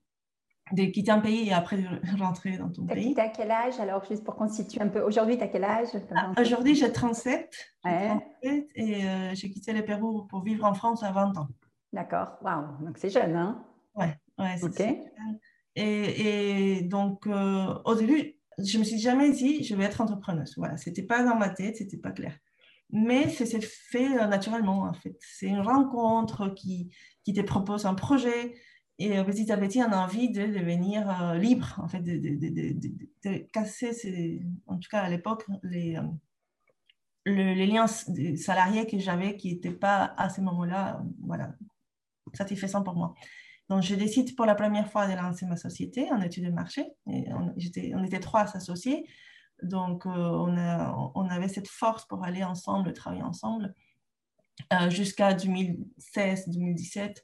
de 0.71 0.85
quitter 0.85 1.11
un 1.11 1.19
pays 1.19 1.49
et 1.49 1.53
après 1.53 1.77
de 1.77 2.19
rentrer 2.19 2.57
dans 2.57 2.69
ton 2.69 2.85
pays. 2.85 3.13
Tu 3.13 3.19
à 3.19 3.27
quel 3.27 3.51
âge? 3.51 3.79
Alors, 3.79 4.05
juste 4.05 4.23
pour 4.23 4.35
qu'on 4.35 4.47
situe 4.47 4.81
un 4.81 4.87
peu 4.87 5.01
Aujourd'hui, 5.01 5.37
tu 5.37 5.43
as 5.43 5.49
quel 5.49 5.65
âge? 5.65 5.89
Ah, 6.15 6.31
Aujourd'hui, 6.39 6.75
j'ai 6.75 6.91
37. 6.91 7.53
et 7.83 8.69
euh, 9.05 9.31
j'ai 9.33 9.49
quitté 9.49 9.73
le 9.73 9.83
Pérou 9.83 10.23
pour 10.27 10.43
vivre 10.43 10.63
en 10.65 10.73
France 10.73 11.03
à 11.03 11.11
20 11.11 11.37
ans. 11.37 11.47
D'accord, 11.91 12.37
waouh, 12.41 12.85
donc 12.85 12.97
c'est 12.97 13.09
jeune, 13.09 13.35
hein? 13.35 13.65
Ouais, 13.95 14.15
ouais 14.39 14.55
c'est 14.57 15.01
et, 15.75 16.77
et, 16.77 16.81
donc, 16.83 17.27
euh, 17.27 17.73
au 17.85 17.95
début, 17.95 18.35
je 18.63 18.77
me 18.77 18.83
suis 18.83 18.99
jamais 18.99 19.31
dit, 19.31 19.63
je 19.63 19.75
vais 19.75 19.83
être 19.83 20.01
entrepreneuse. 20.01 20.53
Voilà, 20.57 20.77
c'était 20.77 21.03
pas 21.03 21.23
dans 21.23 21.35
ma 21.35 21.49
tête, 21.49 21.77
c'était 21.77 21.97
pas 21.97 22.11
clair. 22.11 22.37
Mais 22.91 23.29
c'est 23.29 23.63
fait 23.63 24.17
euh, 24.19 24.27
naturellement, 24.27 24.81
en 24.83 24.93
fait. 24.93 25.17
C'est 25.19 25.47
une 25.47 25.61
rencontre 25.61 26.49
qui, 26.49 26.93
qui 27.23 27.33
te 27.33 27.41
propose 27.41 27.85
un 27.85 27.95
projet, 27.95 28.55
et 28.99 29.17
euh, 29.17 29.23
petit 29.23 29.51
à 29.51 29.57
petit, 29.57 29.81
on 29.81 29.91
a 29.91 29.97
envie 29.97 30.29
de 30.29 30.45
devenir 30.45 31.09
euh, 31.21 31.35
libre, 31.35 31.79
en 31.81 31.87
fait, 31.87 32.01
de, 32.01 32.17
de, 32.17 33.29
de, 33.29 33.37
casser, 33.53 34.41
en 34.67 34.77
tout 34.77 34.89
cas 34.89 35.01
à 35.01 35.09
l'époque, 35.09 35.45
les, 35.63 35.97
les 37.25 37.65
liens 37.65 37.87
salariés 37.87 38.85
que 38.87 38.99
j'avais 38.99 39.37
qui 39.37 39.53
n'étaient 39.53 39.71
pas 39.71 40.13
à 40.17 40.29
ce 40.29 40.41
moment-là, 40.41 41.01
voilà, 41.21 41.55
satisfaisants 42.33 42.83
pour 42.83 42.95
moi. 42.95 43.15
Donc, 43.71 43.83
je 43.83 43.95
décide 43.95 44.35
pour 44.35 44.45
la 44.45 44.53
première 44.53 44.91
fois 44.91 45.07
de 45.07 45.13
lancer 45.13 45.45
ma 45.45 45.55
société 45.55 46.11
en 46.11 46.19
études 46.19 46.43
de 46.43 46.51
marché. 46.51 46.85
On, 47.05 47.53
était 47.55 48.19
trois 48.19 48.41
associés. 48.57 49.07
Donc, 49.63 50.05
on, 50.05 50.57
a, 50.57 50.93
on, 51.15 51.29
avait 51.29 51.47
cette 51.47 51.69
force 51.69 52.05
pour 52.05 52.25
aller 52.25 52.43
ensemble, 52.43 52.91
travailler 52.91 53.23
ensemble, 53.23 53.73
jusqu'à 54.89 55.33
2016-2017 55.35 57.15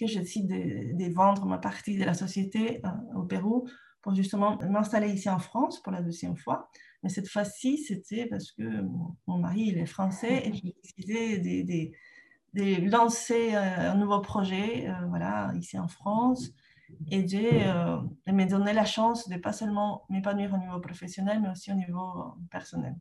que 0.00 0.06
je 0.06 0.20
décide 0.20 0.48
de, 0.48 1.12
vendre 1.12 1.44
ma 1.44 1.58
partie 1.58 1.98
de 1.98 2.04
la 2.04 2.14
société 2.14 2.80
euh, 2.86 2.88
au 3.18 3.24
Pérou 3.24 3.68
pour 4.00 4.14
justement 4.14 4.56
m'installer 4.70 5.12
ici 5.12 5.28
en 5.28 5.40
France 5.40 5.82
pour 5.82 5.92
la 5.92 6.00
deuxième 6.00 6.38
fois. 6.38 6.70
Mais 7.02 7.10
cette 7.10 7.28
fois-ci, 7.28 7.76
c'était 7.76 8.24
parce 8.24 8.50
que 8.52 8.62
mon, 9.26 9.36
mari, 9.36 9.64
il 9.66 9.76
est 9.76 9.84
français 9.84 10.48
et 10.48 10.54
j'ai 10.54 10.74
décidé 10.82 11.92
de, 12.54 12.90
lancer 12.90 13.54
euh, 13.54 13.92
un 13.92 13.94
nouveau 13.94 14.20
projet 14.20 14.88
euh, 14.88 15.06
voilà, 15.08 15.52
ici 15.56 15.78
en 15.78 15.88
France 15.88 16.52
et 17.10 17.22
de, 17.22 18.30
me 18.30 18.44
donner 18.44 18.72
la 18.74 18.84
chance 18.84 19.28
de 19.28 19.36
pas 19.36 19.52
seulement 19.52 20.04
m'épanouir 20.10 20.52
au 20.52 20.58
niveau 20.58 20.78
professionnel, 20.78 21.40
mais 21.40 21.48
aussi 21.48 21.72
au 21.72 21.74
niveau 21.74 22.34
personnel. 22.50 22.94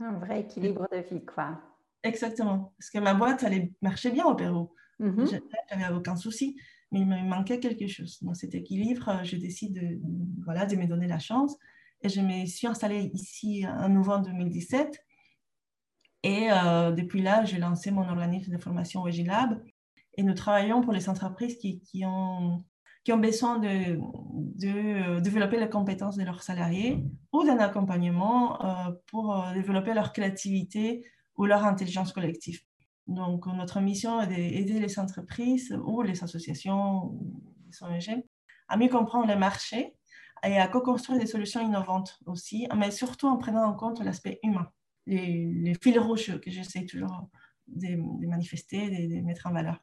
Un 0.00 0.14
vrai 0.14 0.40
équilibre 0.40 0.88
de 0.90 0.98
vie, 0.98 1.24
quoi. 1.24 1.60
Exactement. 2.02 2.72
Parce 2.78 2.90
que 2.90 2.98
ma 2.98 3.14
boîte, 3.14 3.42
elle 3.42 3.70
marchait 3.82 4.10
bien 4.10 4.24
au 4.24 4.34
Pérou. 4.34 4.72
Mmh. 4.98 5.24
J'avais 5.70 5.94
aucun 5.94 6.16
souci, 6.16 6.56
mais 6.90 7.00
il 7.00 7.06
me 7.06 7.22
manquait 7.22 7.60
quelque 7.60 7.86
chose. 7.86 8.18
Dans 8.22 8.34
cet 8.34 8.54
équilibre, 8.54 9.08
euh, 9.08 9.24
je 9.24 9.36
décide 9.36 9.74
de, 9.74 10.00
voilà, 10.44 10.64
de 10.66 10.76
me 10.76 10.86
donner 10.86 11.06
la 11.06 11.18
chance. 11.18 11.56
Et 12.02 12.08
je 12.08 12.20
me 12.20 12.46
suis 12.46 12.66
installée 12.66 13.10
ici 13.12 13.64
en 13.66 13.88
novembre 13.88 14.26
2017. 14.26 15.03
Et 16.24 16.50
euh, 16.50 16.90
depuis 16.90 17.20
là, 17.20 17.44
j'ai 17.44 17.58
lancé 17.58 17.90
mon 17.90 18.08
organisme 18.08 18.50
de 18.50 18.58
formation 18.58 19.02
Wegilab. 19.04 19.62
Et 20.16 20.22
nous 20.22 20.32
travaillons 20.32 20.80
pour 20.80 20.94
les 20.94 21.10
entreprises 21.10 21.58
qui, 21.58 22.04
ont, 22.06 22.64
besoin 23.06 23.58
de, 23.58 23.98
euh, 24.64 25.20
développer 25.20 25.60
les 25.60 25.68
compétences 25.68 26.16
de 26.16 26.24
leurs 26.24 26.42
salariés 26.42 27.04
ou 27.32 27.44
d'un 27.44 27.58
accompagnement 27.58 28.58
pour 29.08 29.44
développer 29.52 29.92
leur 29.92 30.12
créativité 30.14 31.04
ou 31.36 31.44
leur 31.44 31.64
intelligence 31.64 32.12
collective. 32.12 32.60
Donc, 33.06 33.46
notre 33.46 33.80
mission 33.80 34.22
est 34.22 34.28
d'aider 34.28 34.80
les 34.80 34.98
entreprises 34.98 35.76
ou 35.84 36.00
les 36.00 36.24
associations, 36.24 37.18
les 37.66 37.82
ONG, 37.82 38.24
à 38.68 38.78
mieux 38.78 38.88
comprendre 38.88 39.26
les 39.26 39.36
marchés 39.36 39.94
et 40.42 40.58
à 40.58 40.68
co-construire 40.68 41.18
des 41.18 41.26
solutions 41.26 41.60
innovantes 41.60 42.18
aussi, 42.24 42.66
mais 42.74 42.90
surtout 42.90 43.26
en 43.26 43.36
prenant 43.36 43.64
en 43.64 43.74
compte 43.74 44.00
l'aspect 44.00 44.38
humain, 44.42 44.68
les, 45.06 45.74
fils 45.82 45.98
rouges 45.98 46.40
que 46.40 46.50
j'essaie 46.50 46.86
toujours 46.86 47.28
de, 47.66 47.96
manifester, 48.26 49.08
de, 49.08 49.20
mettre 49.20 49.46
en 49.46 49.52
valeur. 49.52 49.82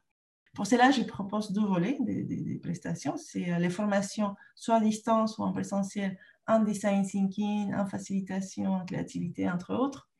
Pour 0.54 0.66
cela, 0.66 0.90
je 0.90 1.02
propose 1.02 1.52
deux 1.52 1.64
volets 1.64 1.96
des, 2.00 2.60
prestations. 2.62 3.16
C'est 3.16 3.50
euh, 3.50 3.58
les 3.58 3.70
formations 3.70 4.34
soit 4.54 4.76
à 4.76 4.80
distance 4.80 5.38
ou 5.38 5.42
en 5.42 5.52
présentiel 5.52 6.18
en 6.46 6.60
design 6.60 7.06
thinking, 7.06 7.72
en 7.74 7.86
facilitation, 7.86 8.72
en 8.72 8.84
créativité, 8.84 9.48
entre 9.48 9.74
autres 9.74 10.10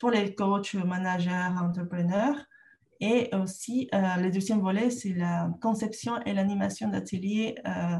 pour 0.00 0.10
les 0.10 0.34
coachs, 0.34 0.74
managers, 0.74 1.54
entrepreneurs. 1.60 2.34
Et 3.00 3.30
aussi, 3.34 3.88
euh, 3.94 4.16
le 4.16 4.30
deuxième 4.30 4.60
volet, 4.60 4.90
c'est 4.90 5.14
la 5.14 5.50
conception 5.60 6.20
et 6.22 6.32
l'animation 6.32 6.88
d'ateliers 6.88 7.54
euh, 7.66 7.98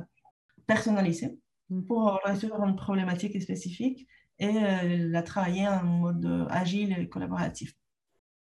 personnalisés 0.67 1.39
mm. 1.69 1.85
pour 1.85 2.19
résoudre 2.25 2.63
une 2.65 2.77
problématique 2.77 3.41
spécifique 3.41 4.09
et 4.41 4.57
euh, 4.57 5.09
la 5.11 5.23
travailler 5.23 5.69
en 5.69 5.85
mode 5.85 6.49
agile 6.51 6.99
et 6.99 7.09
collaboratif. 7.09 7.75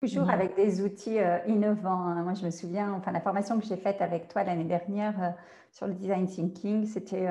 Toujours 0.01 0.29
avec 0.29 0.55
des 0.55 0.81
outils 0.81 1.17
innovants. 1.45 2.05
Hein. 2.05 2.23
Moi, 2.23 2.33
je 2.33 2.45
me 2.45 2.51
souviens, 2.51 2.93
enfin, 2.93 3.11
la 3.11 3.19
formation 3.19 3.59
que 3.59 3.65
j'ai 3.65 3.75
faite 3.75 4.01
avec 4.01 4.29
toi 4.29 4.45
l'année 4.45 4.63
dernière 4.63 5.35
sur 5.73 5.87
le 5.87 5.93
design 5.93 6.25
thinking, 6.25 6.85
c'était 6.85 7.27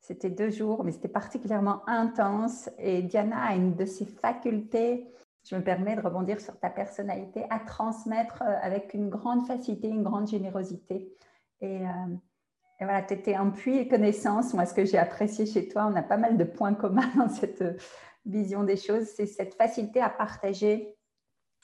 c'était 0.00 0.28
deux 0.28 0.50
jours, 0.50 0.84
mais 0.84 0.92
c'était 0.92 1.08
particulièrement 1.08 1.80
intense. 1.88 2.68
Et 2.76 3.00
Diana 3.00 3.42
a 3.42 3.54
une 3.54 3.74
de 3.74 3.86
ses 3.86 4.04
facultés 4.04 5.06
je 5.44 5.56
me 5.56 5.62
permets 5.62 5.94
de 5.94 6.00
rebondir 6.00 6.40
sur 6.40 6.58
ta 6.58 6.70
personnalité, 6.70 7.44
à 7.50 7.58
transmettre 7.58 8.42
euh, 8.42 8.56
avec 8.62 8.94
une 8.94 9.10
grande 9.10 9.46
facilité, 9.46 9.88
une 9.88 10.02
grande 10.02 10.26
générosité. 10.26 11.12
Et, 11.60 11.80
euh, 12.80 12.84
voilà, 12.84 13.02
tu 13.02 13.14
étais 13.14 13.34
un 13.34 13.50
puits 13.50 13.84
de 13.84 13.88
connaissances. 13.88 14.54
Moi, 14.54 14.66
ce 14.66 14.74
que 14.74 14.84
j'ai 14.84 14.98
apprécié 14.98 15.46
chez 15.46 15.68
toi, 15.68 15.88
on 15.90 15.96
a 15.96 16.02
pas 16.02 16.16
mal 16.16 16.36
de 16.36 16.44
points 16.44 16.74
communs 16.74 17.10
dans 17.16 17.28
cette 17.28 17.62
euh, 17.62 17.76
vision 18.26 18.64
des 18.64 18.76
choses, 18.76 19.06
c'est 19.16 19.26
cette 19.26 19.54
facilité 19.54 20.00
à 20.00 20.08
partager 20.08 20.94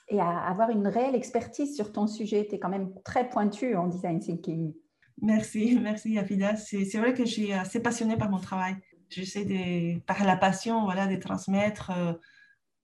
et 0.07 0.19
à 0.19 0.39
avoir 0.39 0.69
une 0.69 0.87
réelle 0.87 1.15
expertise 1.15 1.75
sur 1.75 1.91
ton 1.91 2.07
sujet. 2.07 2.45
Tu 2.47 2.55
es 2.55 2.59
quand 2.59 2.69
même 2.69 2.93
très 3.03 3.29
pointu 3.29 3.75
en 3.75 3.87
design 3.87 4.19
thinking. 4.19 4.73
Merci, 5.21 5.79
merci 5.81 6.17
Afida. 6.17 6.55
C'est 6.55 6.97
vrai 6.97 7.13
que 7.13 7.25
je 7.25 7.31
suis 7.31 7.53
assez 7.53 7.81
passionnée 7.81 8.17
par 8.17 8.29
mon 8.29 8.39
travail. 8.39 8.75
J'essaie 9.09 9.45
de, 9.45 9.99
par 10.01 10.23
la 10.23 10.37
passion, 10.37 10.83
voilà, 10.83 11.07
de 11.07 11.15
transmettre 11.15 11.91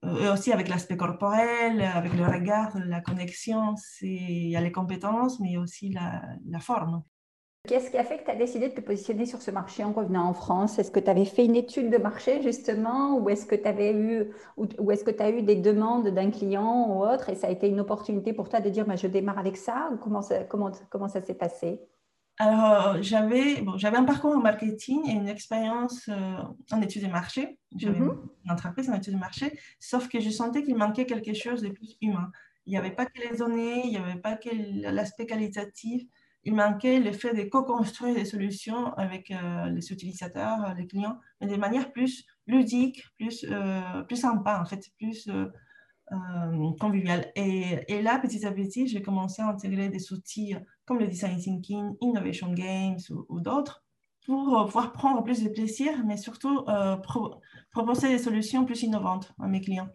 et 0.04 0.08
euh, 0.08 0.34
aussi 0.34 0.52
avec 0.52 0.68
l'aspect 0.68 0.98
corporel, 0.98 1.82
avec 1.82 2.14
le 2.14 2.26
regard, 2.26 2.78
la 2.86 3.02
connexion, 3.02 3.76
il 4.02 4.50
y 4.50 4.56
a 4.56 4.62
les 4.62 4.72
compétences, 4.72 5.40
mais 5.40 5.58
aussi 5.58 5.90
la 5.90 6.60
forme. 6.60 7.04
Qu'est-ce 7.68 7.92
qui 7.92 7.98
a 7.98 8.04
fait 8.06 8.20
que 8.20 8.24
tu 8.24 8.32
as 8.32 8.36
décidé 8.36 8.70
de 8.70 8.74
te 8.74 8.82
positionner 8.82 9.26
sur 9.26 9.42
ce 9.42 9.52
marché 9.52 9.84
en 9.84 9.92
revenant 9.92 10.30
en 10.30 10.34
France? 10.34 10.80
Est-ce 10.80 10.90
que 10.90 11.02
tu 11.02 11.10
avais 11.10 11.26
fait 11.26 11.46
une 11.46 11.56
étude 11.56 11.90
de 11.92 11.98
marché 11.98 12.42
justement 12.42 13.18
ou 13.18 13.30
est-ce 13.30 13.46
que 13.46 13.56
tu 13.56 13.68
avais 13.68 13.94
eu 13.94 14.32
ou, 14.56 14.92
est-ce 14.92 15.04
que 15.04 15.12
tu 15.12 15.22
as 15.22 15.30
eu 15.30 15.42
des 15.42 15.56
demandes 15.56 16.08
d'un 16.08 16.32
client 16.32 16.90
ou 16.90 17.04
autre 17.04 17.30
et 17.30 17.36
ça 17.36 17.48
a 17.48 17.50
été 17.52 17.68
une 17.68 17.82
opportunité 17.82 18.32
pour 18.32 18.48
toi 18.48 18.62
de 18.62 18.70
dire 18.70 18.86
bah, 18.86 18.96
je 18.96 19.08
démarre 19.08 19.38
avec 19.38 19.58
ça 19.58 19.90
ou 19.92 19.98
comment 19.98 20.22
comment, 20.50 20.72
comment 20.90 21.10
ça 21.10 21.22
s'est 21.22 21.34
passé? 21.34 21.82
Alors, 22.40 23.02
j'avais 23.02 23.62
bon, 23.62 23.76
un 23.84 24.04
parcours 24.04 24.36
en 24.36 24.40
marketing 24.40 25.10
et 25.10 25.14
une 25.14 25.28
expérience 25.28 26.08
euh, 26.08 26.38
en 26.72 26.82
études 26.82 27.04
de 27.04 27.12
marché. 27.12 27.58
J'avais 27.76 28.00
mhm. 28.00 28.18
une 28.46 28.52
entreprise 28.52 28.90
en 28.90 28.94
études 28.94 29.16
de 29.16 29.20
marché, 29.20 29.60
sauf 29.80 30.08
que 30.08 30.20
je 30.20 30.30
sentais 30.30 30.64
qu'il 30.64 30.78
manquait 30.78 31.06
quelque 31.06 31.34
chose 31.34 31.62
de 31.64 31.70
plus 31.70 31.98
humain. 32.02 32.32
Il 32.66 32.72
n'y 32.72 32.78
avait 32.78 32.92
pas 32.92 33.08
que 33.08 33.20
les 33.20 33.38
données, 33.38 33.82
il 33.86 33.90
n'y 33.90 33.98
avait 33.98 34.20
pas 34.20 34.36
que 34.36 34.50
l'aspect 34.92 35.26
qualitatif, 35.26 36.04
il 36.48 36.56
manquait 36.56 37.02
le 37.02 37.12
fait 37.12 37.34
de 37.34 37.44
co-construire 37.44 38.16
des 38.16 38.24
solutions 38.24 38.94
avec 38.94 39.32
euh, 39.32 39.66
les 39.66 39.92
utilisateurs, 39.92 40.74
les 40.76 40.88
clients, 40.88 41.20
mais 41.42 41.48
de 41.48 41.58
manière 41.58 41.92
plus 41.92 42.26
ludique, 42.48 43.04
plus, 43.18 43.46
euh, 43.50 44.02
plus 44.04 44.16
sympa, 44.16 44.58
en 44.62 44.66
fait, 44.66 44.82
plus 44.98 45.28
euh, 45.28 46.72
convivial. 46.80 47.30
Et, 47.36 48.02
là, 48.02 48.18
petit 48.18 48.46
à 48.46 48.54
petit, 48.54 48.88
j'ai 48.88 49.02
commencé 49.02 49.42
à 49.42 49.50
intégrer 49.50 49.90
des 49.90 50.14
outils 50.14 50.56
comme 50.86 51.00
le 51.00 51.08
design 51.08 51.38
thinking, 51.38 51.96
innovation 52.00 52.54
games 52.54 53.00
ou, 53.28 53.42
d'autres 53.42 53.84
pour 54.26 54.66
pouvoir 54.66 54.94
prendre 54.94 55.24
plus 55.24 55.44
de 55.44 55.50
plaisir, 55.50 56.06
mais 56.06 56.16
surtout 56.16 56.64
euh, 56.70 56.96
proposer 57.72 58.08
des 58.08 58.20
solutions 58.20 58.64
plus 58.64 58.84
innovantes 58.84 59.34
à 59.38 59.48
mes 59.48 59.60
clients. 59.60 59.90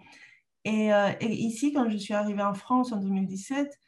Euh, 0.67 1.13
et, 1.19 1.33
ici, 1.33 1.73
quand 1.73 1.89
je 1.89 1.97
suis 1.97 2.13
arrivée 2.13 2.43
en 2.43 2.53
France 2.53 2.93
en 2.93 2.99
2017, 2.99 3.79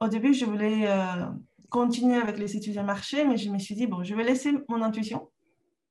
au 0.00 0.08
début, 0.08 0.34
je 0.34 0.46
voulais 0.46 0.88
continuer 1.70 2.16
avec 2.16 2.38
les 2.38 2.56
études 2.56 2.76
de 2.76 2.80
marché, 2.80 3.24
mais 3.24 3.36
je 3.36 3.50
me 3.50 3.58
suis 3.58 3.74
dit, 3.74 3.86
bon, 3.86 4.02
je 4.02 4.14
vais 4.14 4.24
laisser 4.24 4.52
mon 4.68 4.82
intuition. 4.82 5.30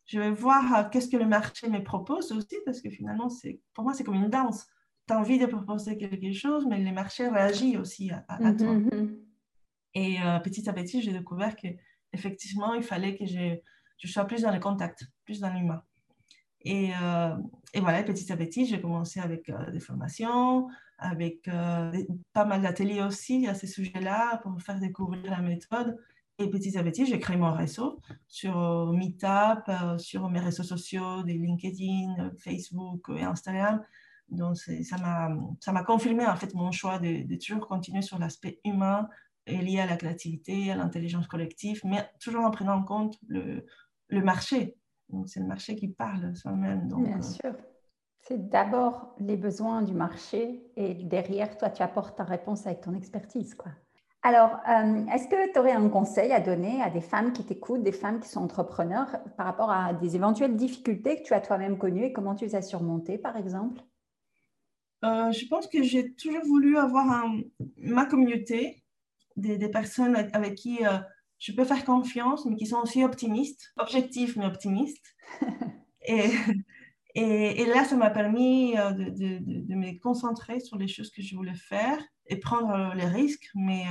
Je 0.06 0.20
vais 0.20 0.32
voir 0.32 0.90
qu'est-ce 0.90 1.10
que 1.10 1.18
le 1.18 1.26
marché 1.26 1.70
me 1.70 1.84
propose 1.84 2.32
aussi, 2.32 2.56
parce 2.66 2.82
que 2.82 2.90
finalement, 2.90 3.28
pour 3.74 3.84
moi, 3.84 3.94
c'est 3.94 4.04
comme 4.04 4.16
une 4.16 4.30
danse 4.30 4.68
tu 5.08 5.14
as 5.14 5.20
envie 5.20 5.40
de 5.40 5.46
proposer 5.46 5.98
quelque 5.98 6.34
chose, 6.34 6.66
mais 6.66 6.78
les 6.80 6.92
marchés 6.92 7.28
réagissent 7.30 7.78
aussi 7.78 8.12
à, 8.12 8.40
mhm, 8.40 8.58
toi. 8.58 8.74
Mhm. 8.74 9.18
Et 9.94 10.22
euh, 10.22 10.40
petit 10.40 10.70
à 10.70 10.74
petit, 10.74 11.02
j'ai 11.02 11.14
découvert 11.14 11.56
qu'effectivement, 11.56 12.74
il 12.74 12.84
fallait 12.84 13.16
que 13.18 13.26
je, 13.26 13.58
je, 13.98 14.08
sois 14.08 14.26
plus 14.26 14.42
dans 14.42 14.52
le 14.52 14.60
contact, 14.60 15.06
plus 15.24 15.40
dans 15.40 15.52
l'humain. 15.52 15.82
Et, 16.62 16.92
euh, 17.02 17.36
et, 17.74 17.80
voilà, 17.80 18.04
petit 18.04 18.32
à 18.32 18.38
petit, 18.38 18.66
j'ai 18.66 18.82
commencé 18.82 19.20
avec 19.20 19.50
euh, 19.50 19.72
des 19.72 19.80
formations, 19.80 20.68
avec 20.98 21.50
pas 22.34 22.46
mal 22.46 22.62
d'ateliers 22.62 23.02
aussi 23.02 23.48
à 23.48 23.54
ces 23.54 23.68
sujets-là 23.68 24.38
pour 24.44 24.60
faire 24.62 24.80
découvrir 24.80 25.30
la 25.30 25.42
méthode. 25.42 25.98
Et 26.40 26.50
petit 26.50 26.78
à 26.78 26.84
petit, 26.84 27.06
j'ai 27.08 27.20
créé 27.20 27.36
mon 27.36 27.52
réseau 27.52 28.00
sur 28.28 28.58
euh, 28.60 28.92
Meetup, 28.94 29.64
euh, 29.70 29.98
sur 29.98 30.30
mes 30.30 30.40
réseaux 30.40 30.64
sociaux, 30.64 31.24
des 31.24 31.34
LinkedIn, 31.34 32.32
Facebook 32.38 33.10
et 33.10 33.24
Instagram. 33.24 33.82
Donc, 34.30 34.58
ça 34.58 35.72
m'a 35.72 35.84
confirmé 35.84 36.28
en 36.28 36.36
fait 36.36 36.54
mon 36.54 36.72
choix 36.72 37.00
de, 37.00 37.26
de 37.26 37.36
toujours 37.38 37.68
continuer 37.68 38.04
sur 38.04 38.20
l'aspect 38.20 38.60
humain 38.66 39.10
et 39.48 39.58
lié 39.58 39.80
à 39.80 39.88
la 39.88 39.98
créativité, 39.98 40.70
à 40.70 40.76
l'intelligence 40.76 41.28
collective, 41.28 41.82
mais 41.86 42.08
toujours 42.20 42.44
en 42.44 42.52
prenant 42.52 42.76
en 42.76 42.84
compte 42.84 43.18
le, 43.28 43.66
le 44.10 44.22
marché. 44.22 44.76
Donc, 45.10 45.30
c'est 45.30 45.40
le 45.40 45.48
marché 45.48 45.76
qui 45.76 45.88
parle 45.88 46.36
soi-même. 46.36 46.88
Bien 46.88 47.22
sûr. 47.22 47.54
C'est 48.20 48.50
d'abord 48.50 49.16
les 49.20 49.38
besoins 49.38 49.82
du 49.82 49.94
marché 49.94 50.70
et 50.76 50.94
derrière, 50.94 51.58
toi, 51.58 51.70
tu 51.70 51.82
apportes 51.82 52.18
ta 52.18 52.24
réponse 52.24 52.68
avec 52.68 52.82
ton 52.82 52.94
expertise. 52.94 53.56
Quoi. 53.56 53.72
Alors, 54.22 54.60
euh, 54.68 55.06
est-ce 55.14 55.30
que 55.30 55.54
tu 55.54 55.60
aurais 55.60 55.72
un 55.72 55.88
conseil 55.88 56.34
à 56.34 56.42
donner 56.42 56.82
à 56.82 56.90
des 56.90 57.00
femmes 57.00 57.32
qui 57.32 57.46
t'écoutent, 57.46 57.84
des 57.84 57.94
femmes 57.94 58.20
qui 58.20 58.28
sont 58.28 58.42
entrepreneurs, 58.42 59.08
par 59.38 59.46
rapport 59.46 59.72
à 59.72 59.94
des 59.94 60.18
éventuelles 60.18 60.58
difficultés 60.58 61.22
que 61.22 61.24
tu 61.24 61.34
as 61.34 61.40
toi-même 61.40 61.78
connues 61.78 62.04
et 62.04 62.14
comment 62.14 62.36
tu 62.36 62.44
les 62.44 62.56
as 62.56 62.62
surmontées, 62.62 63.18
par 63.18 63.38
exemple? 63.38 63.82
Euh, 65.06 65.32
Je 65.32 65.48
pense 65.48 65.68
que 65.68 65.82
j'ai 65.84 66.14
toujours 66.14 66.44
voulu 66.46 66.78
avoir 66.78 67.06
ma 67.78 68.06
communauté, 68.06 68.84
des, 69.38 69.70
personnes 69.70 70.16
avec 70.34 70.56
qui 70.56 70.86
euh, 70.86 70.98
je 71.40 71.52
peux 71.52 71.66
faire 71.66 71.86
confiance, 71.86 72.46
mais 72.46 72.56
qui 72.56 72.66
sont 72.66 72.82
aussi 72.82 73.04
optimistes, 73.04 73.74
objectifs, 73.78 74.36
mais 74.36 74.46
optimistes. 74.46 75.16
et, 76.02 76.32
et, 77.16 77.66
là, 77.66 77.86
ça 77.86 77.96
m'a 77.96 78.10
permis 78.10 78.74
de, 78.74 79.10
de, 79.10 79.40
de, 79.42 79.76
me 79.76 80.00
concentrer 80.00 80.60
sur 80.60 80.78
les 80.78 80.88
choses 80.88 81.12
que 81.12 81.22
je 81.22 81.36
voulais 81.36 81.56
faire 81.56 82.00
et 82.28 82.38
prendre 82.38 82.94
les 82.96 83.06
risques, 83.06 83.50
mais 83.56 83.86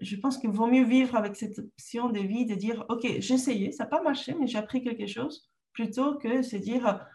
je 0.00 0.16
pense 0.16 0.38
qu'il 0.38 0.50
vaut 0.50 0.66
mieux 0.66 0.84
vivre 0.84 1.16
avec 1.16 1.36
cette 1.36 1.58
option 1.58 2.10
de 2.10 2.20
vie, 2.20 2.46
de 2.46 2.54
dire, 2.54 2.84
OK, 2.88 3.06
j'ai 3.18 3.34
essayé, 3.34 3.72
ça 3.72 3.84
n'a 3.84 3.90
pas 3.90 4.02
marché, 4.02 4.34
mais 4.38 4.46
j'ai 4.46 4.58
appris 4.58 4.82
quelque 4.82 5.06
chose, 5.06 5.50
plutôt 5.72 6.16
que 6.18 6.42
se 6.42 6.56
dire, 6.56 7.06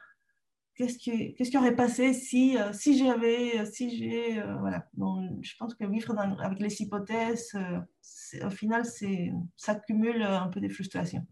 qu'est-ce 0.76 0.98
qui, 0.98 1.34
qu'est-ce 1.34 1.52
qui 1.52 1.58
aurait 1.58 1.76
passé 1.76 2.14
si, 2.14 2.58
euh, 2.58 2.74
si 2.74 2.98
j'avais, 2.98 3.66
si 3.66 3.96
j'ai, 3.98 4.40
euh, 4.40 4.56
voilà. 4.60 4.86
Donc, 4.94 5.30
je 5.42 5.56
pense 5.58 5.74
que 5.76 5.86
vivre 5.86 6.18
avec 6.44 6.60
les 6.60 6.82
hypothèses, 6.82 7.52
euh, 7.56 8.46
au 8.46 8.50
final, 8.50 8.86
c'est, 8.86 9.32
ça 9.58 9.76
cumule 9.76 10.24
un 10.24 10.48
peu 10.48 10.60
des 10.60 10.70
frustrations. 10.70 11.26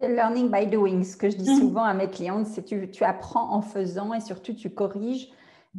C'est 0.00 0.14
learning 0.14 0.50
by 0.50 0.66
doing. 0.66 1.02
Ce 1.02 1.16
que 1.16 1.30
je 1.30 1.36
dis 1.36 1.50
mmh. 1.50 1.58
souvent 1.58 1.84
à 1.84 1.94
mes 1.94 2.08
clientes, 2.08 2.46
c'est 2.46 2.64
tu, 2.64 2.90
tu 2.90 3.04
apprends 3.04 3.52
en 3.52 3.62
faisant 3.62 4.12
et 4.12 4.20
surtout 4.20 4.54
tu 4.54 4.70
corriges 4.70 5.28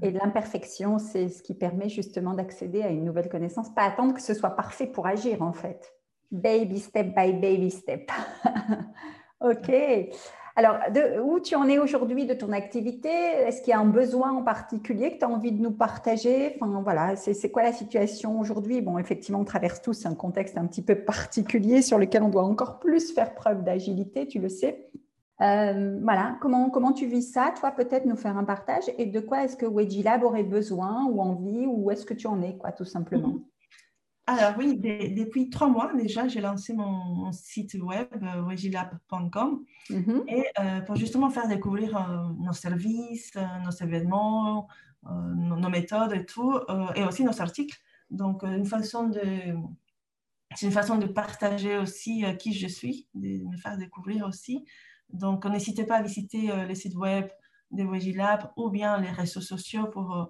et 0.02 0.12
l'imperfection, 0.12 1.00
c'est 1.00 1.30
ce 1.30 1.42
qui 1.42 1.54
permet 1.54 1.88
justement 1.88 2.34
d'accéder 2.34 2.82
à 2.82 2.90
une 2.90 3.06
nouvelle 3.06 3.30
connaissance, 3.30 3.74
pas 3.74 3.84
attendre 3.84 4.14
que 4.14 4.22
ce 4.22 4.34
soit 4.34 4.52
parfait 4.52 4.88
pour 4.88 5.08
agir 5.08 5.42
en 5.42 5.54
fait. 5.54 5.94
Baby 6.32 6.80
step 6.80 7.16
by 7.16 7.32
baby 7.34 7.72
step. 7.72 8.12
ok. 9.40 9.72
Alors, 10.58 10.78
de, 10.94 11.20
où 11.20 11.42
tu 11.42 11.56
en 11.56 11.68
es 11.68 11.80
aujourd'hui 11.80 12.26
de 12.26 12.34
ton 12.34 12.54
activité? 12.54 13.10
Est-ce 13.10 13.62
qu'il 13.62 13.72
y 13.72 13.74
a 13.74 13.80
un 13.80 13.90
besoin 13.90 14.32
en 14.32 14.42
particulier 14.42 15.12
que 15.12 15.20
tu 15.20 15.26
as 15.26 15.30
envie 15.30 15.52
de 15.52 15.62
nous 15.62 15.72
partager? 15.72 16.56
Enfin, 16.56 16.82
voilà, 16.82 17.18
c'est 17.18 17.52
quoi 17.52 17.64
la 17.64 17.74
situation 17.74 18.40
aujourd'hui? 18.40 18.82
Bon, 18.82 18.98
effectivement, 18.98 19.42
on 19.42 19.46
traverse 19.46 19.82
tous 19.82 20.06
un 20.06 20.16
contexte 20.16 20.58
un 20.58 20.66
petit 20.66 20.82
peu 20.82 20.96
particulier 20.96 21.82
sur 21.82 21.98
lequel 21.98 22.24
on 22.24 22.30
doit 22.30 22.44
encore 22.44 22.80
plus 22.80 23.14
faire 23.14 23.36
preuve 23.36 23.64
d'agilité, 23.66 24.28
tu 24.28 24.40
le 24.40 24.48
sais. 24.48 24.90
Euh, 25.42 26.00
voilà, 26.02 26.38
comment, 26.40 26.70
comment 26.70 26.94
tu 26.94 27.06
vis 27.06 27.24
ça? 27.24 27.54
Toi, 27.60 27.72
peut-être 27.72 28.06
nous 28.06 28.16
faire 28.16 28.38
un 28.38 28.46
partage. 28.46 28.86
Et 28.98 29.08
de 29.08 29.20
quoi 29.20 29.44
est-ce 29.44 29.58
que 29.58 29.66
Wedgilab 29.66 30.24
aurait 30.24 30.44
besoin 30.44 31.06
ou 31.06 31.20
envie 31.20 31.66
ou 31.66 31.92
est-ce 31.92 32.06
que 32.06 32.14
tu 32.14 32.28
en 32.28 32.42
es, 32.42 32.56
quoi, 32.56 32.72
tout 32.72 32.86
simplement? 32.86 33.28
Mhm. 33.28 33.44
Alors 34.28 34.54
oui, 34.58 34.78
depuis 34.78 35.50
trois 35.52 35.68
mois 35.68 35.94
déjà, 35.94 36.28
j'ai 36.28 36.42
lancé 36.42 36.74
mon, 36.74 37.32
site 37.32 37.76
web 37.76 38.08
wedgilab.com 38.48 39.64
mhm. 39.92 40.24
et 40.28 40.46
euh, 40.60 40.82
pour 40.82 40.96
justement 40.96 41.30
faire 41.30 41.48
découvrir 41.48 41.96
euh, 41.96 42.30
nos 42.40 42.54
services, 42.54 43.34
nos 43.64 43.72
événements, 43.72 44.68
nos, 45.04 45.58
nos, 45.58 45.70
méthodes 45.70 46.14
et 46.14 46.26
tout, 46.26 46.60
et 46.96 47.04
aussi 47.04 47.24
nos 47.24 47.40
articles. 47.40 47.78
Donc 48.10 48.44
une 48.44 48.66
façon 48.66 49.10
de 49.10 49.22
c'est 50.56 50.68
une 50.68 50.72
façon 50.72 50.98
de 50.98 51.06
partager 51.06 51.78
aussi 51.78 52.24
qui 52.40 52.54
je 52.54 52.68
suis, 52.68 53.08
de 53.14 53.46
me 53.48 53.58
faire 53.58 53.78
découvrir 53.78 54.26
aussi. 54.26 54.66
Donc, 55.10 55.46
n'hésitez 55.46 55.86
pas 55.86 55.98
à 55.98 56.02
visiter 56.02 56.52
euh, 56.52 56.66
les 56.66 56.76
sites 56.76 56.96
web 56.96 57.28
de 57.72 57.84
Wegilab 57.84 58.52
ou 58.58 58.70
bien 58.70 59.00
les 59.00 59.10
réseaux 59.12 59.42
sociaux 59.42 59.88
pour, 59.88 60.16
euh, 60.16 60.26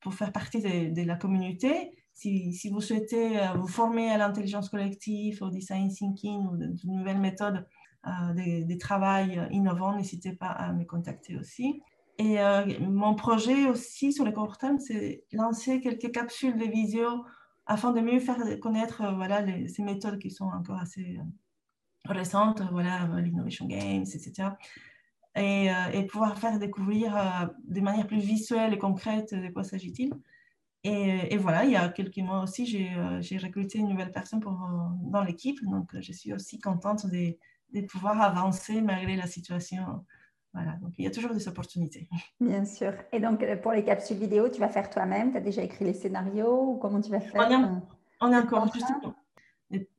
pour 0.00 0.14
faire 0.14 0.32
partie 0.32 0.60
de, 0.60 1.02
la 1.02 1.16
communauté. 1.16 1.97
Si, 2.20 2.70
vous 2.70 2.80
souhaitez 2.80 3.38
euh, 3.38 3.52
vous 3.54 3.68
former 3.68 4.10
à 4.10 4.18
l'intelligence 4.18 4.68
collective, 4.68 5.42
au 5.42 5.50
design 5.50 5.88
thinking 5.88 6.46
ou 6.48 6.56
de, 6.56 6.74
nouvelles 6.84 7.20
méthodes 7.20 7.66
de, 8.04 8.78
travail 8.78 9.46
innovants, 9.50 9.94
n'hésitez 9.94 10.32
pas 10.32 10.48
à 10.48 10.72
me 10.72 10.84
contacter 10.84 11.36
aussi. 11.36 11.82
Et 12.16 12.38
mon 12.80 13.14
projet 13.14 13.68
aussi 13.68 14.12
sur 14.12 14.24
le 14.24 14.32
court 14.32 14.56
terme, 14.56 14.78
c'est 14.78 15.24
lancer 15.30 15.80
quelques 15.80 16.10
capsules 16.10 16.56
de 16.56 16.64
visio 16.64 17.24
afin 17.66 17.92
de 17.92 18.00
mieux 18.00 18.18
faire 18.18 18.38
connaître 18.60 19.02
voilà, 19.14 19.44
ces 19.68 19.82
méthodes 19.82 20.18
qui 20.18 20.30
sont 20.30 20.46
encore 20.46 20.78
assez 20.78 21.20
récentes, 22.06 22.62
voilà, 22.72 23.08
l'Innovation 23.20 23.66
Games, 23.66 24.02
etc. 24.02 24.50
Et, 25.36 25.70
euh, 25.70 26.02
pouvoir 26.08 26.38
faire 26.38 26.58
découvrir 26.58 27.16
euh, 27.16 27.46
de 27.64 27.80
manière 27.80 28.06
plus 28.06 28.20
visuelle 28.20 28.74
et 28.74 28.78
concrète 28.78 29.34
de 29.34 29.48
quoi 29.48 29.62
s'agit-il. 29.62 30.12
Et, 30.88 31.34
et, 31.34 31.36
voilà, 31.36 31.64
il 31.64 31.70
y 31.70 31.76
a 31.76 31.88
quelques 31.88 32.18
mois 32.18 32.42
aussi, 32.42 32.66
j'ai 32.66 32.90
euh, 32.96 33.38
recruté 33.42 33.78
une 33.78 33.88
nouvelle 33.88 34.12
personne 34.12 34.40
pour, 34.40 34.58
dans 35.02 35.22
l'équipe. 35.22 35.62
Donc, 35.64 35.90
je 35.98 36.12
suis 36.12 36.32
aussi 36.32 36.60
contente 36.60 37.06
de, 37.06 37.36
de, 37.74 37.86
pouvoir 37.86 38.20
avancer 38.20 38.80
malgré 38.80 39.16
la 39.16 39.26
situation. 39.26 40.04
Voilà, 40.54 40.72
donc 40.80 40.92
il 40.96 41.04
y 41.04 41.06
a 41.06 41.10
toujours 41.10 41.34
des 41.34 41.46
opportunités. 41.46 42.08
Bien 42.40 42.64
sûr. 42.64 42.92
Et 43.12 43.20
donc, 43.20 43.44
pour 43.62 43.72
les 43.72 43.84
capsules 43.84 44.16
vidéo, 44.16 44.48
tu 44.48 44.60
vas 44.60 44.68
faire 44.68 44.88
toi-même? 44.88 45.32
Tu 45.32 45.36
as 45.36 45.42
déjà 45.42 45.62
écrit 45.62 45.84
les 45.84 45.94
scénarios 45.94 46.72
ou 46.72 46.76
comment 46.78 47.00
tu 47.00 47.10
vas 47.10 47.20
faire 47.20 47.80
On 48.20 48.32
est, 48.32 48.36
encore 48.36 48.72
justement 48.72 49.14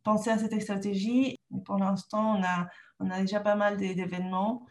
penser 0.03 0.31
à 0.31 0.37
cette 0.39 0.59
stratégie 0.59 1.35
pour 1.65 1.77
l'instant, 1.77 2.37
on 2.37 2.43
a, 2.43 2.67
on 2.99 3.09
a 3.09 3.21
déjà 3.21 3.39
pas 3.39 3.55
mal 3.55 3.77
d'événements, 3.77 4.65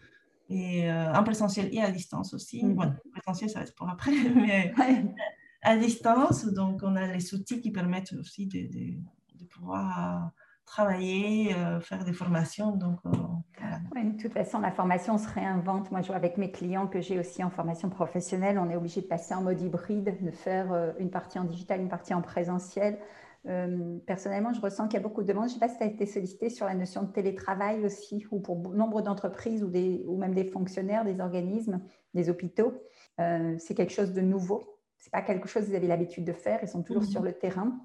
et 0.50 0.90
euh, 0.90 1.12
en 1.12 1.22
présentiel 1.24 1.68
et 1.72 1.83
à 1.83 1.90
distance 1.90 2.33
aussi. 2.33 2.64
Mm. 2.64 2.74
Bon, 2.74 2.94
présentiel, 3.12 3.50
ça 3.50 3.59
va 3.59 3.64
être 3.66 3.74
pour 3.74 3.88
après, 3.88 4.12
mais 4.35 4.72
à 5.68 5.76
distance. 5.76 6.46
Donc, 6.46 6.81
on 6.83 6.96
a 6.96 7.07
les 7.07 7.35
outils 7.35 7.61
qui 7.61 7.70
permettent 7.70 8.12
aussi 8.14 8.46
de, 8.46 8.68
pouvoir 9.50 10.31
travailler, 10.66 11.54
euh, 11.54 11.81
faire 11.81 12.04
des 12.04 12.12
formations. 12.12 12.72
Donc, 12.76 12.98
euh, 13.07 14.02
de 14.02 14.20
toute 14.20 14.33
façon, 14.33 14.61
la 14.61 14.70
formation 14.70 15.16
se 15.18 15.28
réinvente. 15.28 15.90
Moi, 15.90 16.02
je 16.02 16.09
vois 16.09 16.16
avec 16.16 16.37
mes 16.37 16.50
clients 16.50 16.87
que 16.87 17.00
j'ai 17.00 17.18
aussi 17.18 17.42
en 17.42 17.50
formation 17.50 17.88
professionnelle, 17.88 18.59
on 18.59 18.68
est 18.70 18.76
obligé 18.76 19.00
de 19.00 19.07
passer 19.07 19.35
en 19.35 19.42
mode 19.42 19.61
hybride, 19.61 20.16
de 20.20 20.31
faire 20.31 20.94
une 20.98 21.11
partie 21.11 21.38
en 21.38 21.44
digital, 21.44 21.81
une 21.81 21.88
partie 21.88 22.14
en 22.14 22.22
présentiel. 22.22 22.98
Euh, 23.46 23.98
personnellement, 24.07 24.52
je 24.52 24.61
ressens 24.61 24.88
qu'il 24.88 24.98
y 24.98 25.02
a 25.02 25.02
beaucoup 25.02 25.22
de 25.22 25.28
demandes. 25.28 25.48
Je 25.48 25.54
ne 25.54 25.54
sais 25.54 25.61
pas 25.61 25.68
si 25.68 25.78
tu 25.78 25.85
as 25.85 25.87
été 25.87 26.07
sollicité 26.07 26.50
sur 26.50 26.66
la 26.66 26.74
notion 26.74 27.02
de 27.02 27.12
télétravail 27.12 27.85
aussi, 27.85 28.26
ou 28.31 28.40
pour 28.40 28.57
nombre 28.74 29.00
d'entreprises 29.00 29.62
ou, 29.62 29.70
ou 30.07 30.18
même 30.18 30.35
des 30.35 30.44
fonctionnaires, 30.44 31.04
des 31.04 31.20
organismes, 31.20 31.81
des 32.14 32.28
hôpitaux. 32.28 32.74
Euh, 33.20 33.57
c'est 33.59 33.74
quelque 33.74 33.92
chose 33.92 34.12
de 34.12 34.20
nouveau. 34.20 34.77
Ce 34.98 35.06
n'est 35.06 35.11
pas 35.11 35.22
quelque 35.22 35.48
chose 35.48 35.66
qu'ils 35.66 35.76
avaient 35.76 35.87
l'habitude 35.87 36.24
de 36.24 36.32
faire. 36.32 36.61
Ils 36.62 36.68
sont 36.68 36.82
toujours 36.82 37.02
mhm. 37.02 37.08
sur 37.08 37.22
le 37.22 37.32
terrain. 37.32 37.78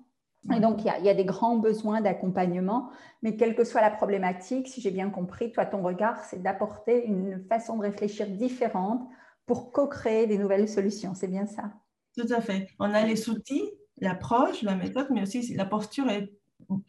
Et 0.53 0.59
donc, 0.59 0.81
il 0.81 0.87
y, 0.87 0.89
a, 0.89 0.99
il 0.99 1.05
y 1.05 1.09
a 1.09 1.13
des 1.13 1.23
grands 1.23 1.55
besoins 1.55 2.01
d'accompagnement, 2.01 2.89
mais 3.21 3.37
quelle 3.37 3.55
que 3.55 3.63
soit 3.63 3.79
la 3.79 3.89
problématique, 3.89 4.67
si 4.67 4.81
j'ai 4.81 4.91
bien 4.91 5.09
compris, 5.09 5.53
toi, 5.53 5.65
ton 5.65 5.81
regard, 5.81 6.21
c'est 6.25 6.41
d'apporter 6.41 7.05
une 7.05 7.45
façon 7.47 7.77
de 7.77 7.83
réfléchir 7.83 8.27
différente 8.27 9.07
pour 9.45 9.71
co-créer 9.71 10.27
des 10.27 10.37
nouvelles 10.37 10.67
solutions. 10.67 11.13
C'est 11.15 11.29
bien 11.29 11.45
ça? 11.45 11.71
Tout 12.17 12.27
à 12.29 12.41
fait. 12.41 12.67
On 12.79 12.93
a 12.93 13.03
les 13.05 13.29
outils, 13.29 13.63
l'approche, 13.97 14.61
la 14.63 14.75
méthode, 14.75 15.07
mais 15.11 15.21
aussi 15.21 15.53
la 15.55 15.65
posture 15.65 16.09
est 16.09 16.29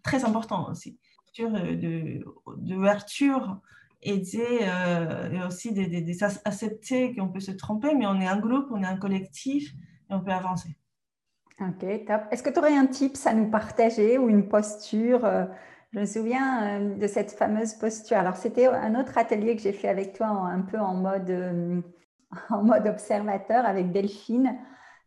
très 0.02 0.24
importante 0.24 0.68
aussi. 0.70 0.98
Posture 1.24 1.52
d'ouverture 2.56 3.60
et, 4.02 4.22
euh, 4.34 5.30
et 5.30 5.44
aussi 5.44 5.72
d'accepter 5.72 7.14
qu'on 7.14 7.28
peut 7.28 7.40
se 7.40 7.52
tromper, 7.52 7.94
mais 7.94 8.06
on 8.06 8.20
est 8.20 8.26
un 8.26 8.38
groupe, 8.38 8.66
on 8.70 8.82
est 8.82 8.86
un 8.86 8.96
collectif 8.96 9.72
on 10.14 10.20
peut 10.20 10.32
avancer. 10.32 10.68
Ok, 11.60 12.04
top. 12.06 12.22
Est-ce 12.30 12.42
que 12.42 12.50
tu 12.50 12.58
aurais 12.58 12.76
un 12.76 12.86
tips 12.86 13.26
à 13.26 13.34
nous 13.34 13.50
partager 13.50 14.18
ou 14.18 14.28
une 14.28 14.48
posture 14.48 15.24
euh, 15.24 15.44
Je 15.92 16.00
me 16.00 16.04
souviens 16.04 16.80
euh, 16.80 16.94
de 16.96 17.06
cette 17.06 17.30
fameuse 17.30 17.74
posture? 17.74 18.16
Alors, 18.16 18.36
c'était 18.36 18.66
un 18.66 18.98
autre 18.98 19.16
atelier 19.16 19.54
que 19.54 19.62
j'ai 19.62 19.72
fait 19.72 19.88
avec 19.88 20.14
toi, 20.14 20.26
un 20.26 20.62
peu 20.62 20.78
en 20.78 20.94
mode, 20.94 21.82
en 22.50 22.62
mode 22.62 22.86
observateur 22.86 23.64
avec 23.64 23.92
Delphine. 23.92 24.58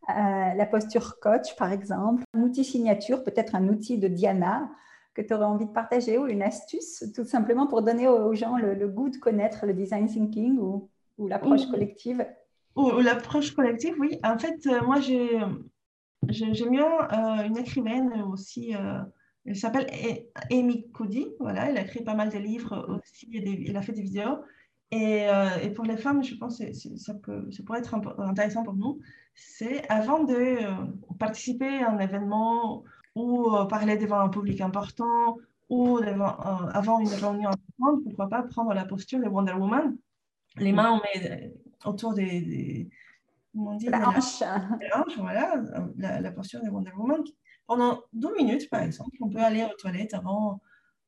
Euh, 0.09 0.53
la 0.53 0.65
posture 0.65 1.19
coach, 1.19 1.55
par 1.57 1.73
exemple, 1.73 2.23
un 2.33 2.41
outil 2.41 2.63
signature, 2.63 3.25
peut-être 3.25 3.55
un 3.55 3.67
outil 3.67 3.97
de 3.97 4.07
Diana 4.07 4.69
que 5.13 5.21
tu 5.21 5.33
aurais 5.33 5.45
envie 5.45 5.65
de 5.65 5.71
partager 5.71 6.17
ou 6.17 6.27
une 6.27 6.43
astuce, 6.43 7.03
tout 7.13 7.25
simplement 7.25 7.67
pour 7.67 7.81
donner 7.81 8.07
aux 8.07 8.33
gens 8.33 8.55
le, 8.57 8.87
goût 8.87 9.09
de 9.09 9.17
connaître 9.17 9.65
le 9.65 9.73
design 9.73 10.07
thinking 10.07 10.57
ou, 10.59 10.89
l'approche 11.17 11.65
collective? 11.65 12.25
Ou, 12.77 12.99
l'approche 12.99 13.51
collective, 13.51 13.95
oui. 13.99 14.19
En 14.23 14.37
fait, 14.37 14.65
euh, 14.67 14.81
moi, 14.83 14.99
j'ai, 15.01 15.39
j'aime 16.29 16.69
bien 16.69 16.85
euh, 16.85 17.43
une 17.43 17.57
écrivaine 17.57 18.21
aussi, 18.31 18.73
Elle 19.45 19.55
s'appelle 19.55 19.87
Amy 20.51 20.89
Cody. 20.91 21.27
Voilà, 21.39 21.69
elle 21.69 21.77
a 21.77 21.81
écrit 21.81 22.03
pas 22.03 22.13
mal 22.13 22.29
de 22.29 22.37
livres 22.37 22.87
aussi. 22.89 23.29
Et 23.33 23.69
elle 23.69 23.77
a 23.77 23.81
fait 23.81 23.93
des 23.93 24.03
vidéos. 24.03 24.37
Et, 24.91 25.25
et, 25.63 25.69
pour 25.71 25.85
les 25.85 25.97
femmes, 25.97 26.23
je 26.23 26.35
pense 26.35 26.59
que 26.59 26.71
ça, 26.73 27.13
peut, 27.15 27.51
ça 27.51 27.63
pourrait 27.63 27.79
être 27.79 27.95
intéressant 28.19 28.63
pour 28.63 28.75
nous. 28.75 28.99
C'est 29.35 29.87
avant 29.89 30.23
de 30.23 30.59
participer 31.19 31.83
à 31.83 31.91
un 31.91 31.99
événement 31.99 32.83
ou 33.15 33.49
parler 33.69 33.97
devant 33.97 34.19
un 34.19 34.29
public 34.29 34.61
important 34.61 35.37
ou 35.69 35.97
avant 35.97 36.99
une 36.99 37.09
réunion 37.09 37.49
importante, 37.49 38.03
pourquoi 38.03 38.29
pas 38.29 38.43
prendre 38.43 38.73
la 38.73 38.85
posture 38.85 39.19
de 39.19 39.27
Wonder 39.27 39.53
Woman. 39.53 39.97
Les 40.57 40.71
mains, 40.71 40.93
on 40.93 41.01
met 41.01 41.51
autour 41.85 42.13
des, 42.13 42.89
comment 43.53 43.71
on 43.71 43.75
dit, 43.75 43.87
la 43.87 44.09
hanche. 44.09 44.39
La, 44.39 44.99
hanche, 44.99 45.17
voilà, 45.17 45.61
la, 45.97 46.31
posture 46.31 46.61
de 46.63 46.69
Wonder 46.69 46.91
Woman. 46.97 47.23
Pendant 47.65 48.01
deux 48.13 48.33
minutes, 48.35 48.69
par 48.69 48.81
exemple, 48.81 49.15
on 49.21 49.29
peut 49.29 49.41
aller 49.41 49.63
aux 49.63 49.75
toilettes 49.77 50.13
avant 50.13 50.61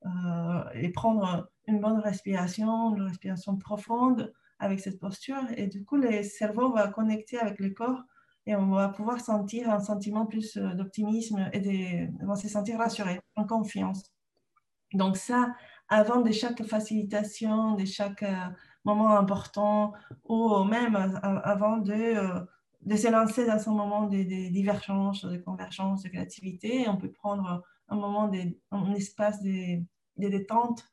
euh, 0.05 0.63
et 0.73 0.89
prendre 0.89 1.49
une 1.67 1.79
bonne 1.79 1.99
respiration, 1.99 2.95
une 2.95 3.03
respiration 3.03 3.58
profonde 3.58 4.34
avec 4.60 4.79
cette 4.79 4.99
posture. 4.99 5.43
Et 5.55 5.67
du 5.67 5.86
coup, 5.86 5.97
le 5.97 6.23
cerveau 6.23 6.71
va 6.71 6.88
connecter 6.88 7.39
avec 7.39 7.60
le 7.60 7.69
corps 7.69 8.03
et 8.45 8.55
on 8.55 8.71
va 8.71 8.89
pouvoir 8.89 9.21
sentir 9.21 9.69
un 9.69 9.79
sentiment 9.79 10.25
plus 10.25 10.58
euh, 10.58 10.73
d'optimisme 10.73 11.49
et 11.53 11.60
de, 11.60 12.23
on 12.23 12.27
va 12.27 12.36
se 12.36 12.47
sentir 12.47 12.77
rassuré, 12.77 13.19
en 13.36 13.45
confiance. 13.45 14.12
Donc 14.93 15.17
ça, 15.17 15.53
avant 15.88 16.21
de 16.21 16.32
chaque 16.32 16.63
facilitation, 16.63 17.75
de 17.75 17.86
chaque 17.86 18.23
euh, 18.23 18.36
moment 18.95 19.17
important, 19.17 19.93
ou 20.28 20.63
même 20.63 20.95
avant 21.23 21.78
de, 21.78 21.93
euh, 21.93 22.39
de 22.82 22.95
se 22.95 23.10
lancer 23.10 23.45
dans 23.45 23.69
un 23.69 23.73
moment 23.73 24.08
de, 24.08 24.23
divergence, 24.49 25.25
de 25.25 25.38
convergence, 25.38 26.04
de 26.04 26.10
créativité, 26.10 26.88
on 26.88 26.97
peut 26.97 27.12
prendre 27.12 27.63
un 27.89 27.95
moment, 27.95 28.28
de, 28.28 28.39
un 28.71 28.93
espace 28.93 29.41
de, 29.41 29.82
détente 30.17 30.84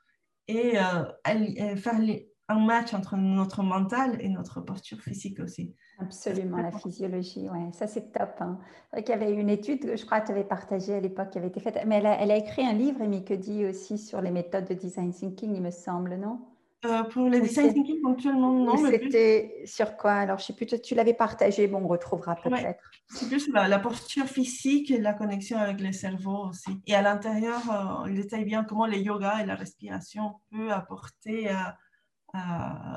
et 0.48 0.78
euh, 0.78 1.76
faire 1.76 2.00
un 2.48 2.64
match 2.64 2.94
entre 2.94 3.16
notre 3.16 3.62
mental 3.62 4.16
et 4.20 4.28
notre 4.28 4.61
posture 4.61 5.00
physique 5.00 5.40
aussi. 5.40 5.74
Absolument, 5.98 6.59
la 6.59 6.72
physiologie, 6.72 7.48
ouais, 7.48 7.72
ça 7.72 7.87
c'est 7.87 8.12
top. 8.12 8.35
Hein. 8.40 8.59
Il 8.96 9.09
y 9.09 9.12
avait 9.12 9.32
une 9.32 9.48
étude 9.48 9.80
que 9.80 9.96
je 9.96 10.04
crois 10.04 10.20
que 10.20 10.26
tu 10.26 10.32
avais 10.32 10.44
partagée 10.44 10.94
à 10.94 11.00
l'époque 11.00 11.30
qui 11.30 11.38
avait 11.38 11.48
été 11.48 11.59
faite, 11.59 11.78
mais 11.87 11.96
elle 11.96 12.06
a, 12.06 12.20
elle 12.20 12.30
a 12.30 12.37
écrit 12.37 12.66
un 12.66 12.74
livre, 12.74 13.00
Amy 13.02 13.22
dit 13.22 13.64
aussi 13.64 13.96
sur 13.96 14.20
les 14.20 14.30
méthodes 14.30 14.66
de 14.66 14.74
design 14.74 15.12
thinking, 15.12 15.56
il 15.56 15.62
me 15.62 15.70
semble, 15.70 16.16
non? 16.16 16.38
Euh, 16.87 17.03
Pour 17.05 17.29
les 17.29 17.40
design 17.40 17.72
thinking, 17.72 18.01
ponctuellement, 18.01 18.53
non. 18.53 18.77
C'était 18.77 19.62
sur 19.64 19.96
quoi? 19.96 20.12
Alors, 20.12 20.38
je 20.38 20.46
sais 20.46 20.53
plus, 20.53 20.66
tu 20.66 20.94
l'avais 20.94 21.14
partagé, 21.14 21.66
bon, 21.66 21.83
on 21.85 21.88
retrouvera 21.88 22.37
peut-être. 22.37 22.83
C'est 23.09 23.29
plus 23.29 23.49
la, 23.53 23.79
posture 23.79 24.27
physique 24.27 24.90
et 24.90 25.01
la 25.01 25.12
connexion 25.12 25.59
avec 25.59 25.81
le 25.81 25.92
cerveau 25.92 26.49
aussi. 26.49 26.70
Et 26.87 26.94
à 26.94 27.03
l'intérieur, 27.03 27.61
euh, 27.70 28.09
il 28.09 28.14
détaille 28.14 28.44
bien 28.44 28.64
comment 28.64 28.87
le 28.87 28.96
yoga 28.96 29.42
et 29.42 29.46
la 29.46 29.55
respiration 29.55 30.35
peuvent 30.51 30.70
apporter 30.70 31.49
à 31.49 31.77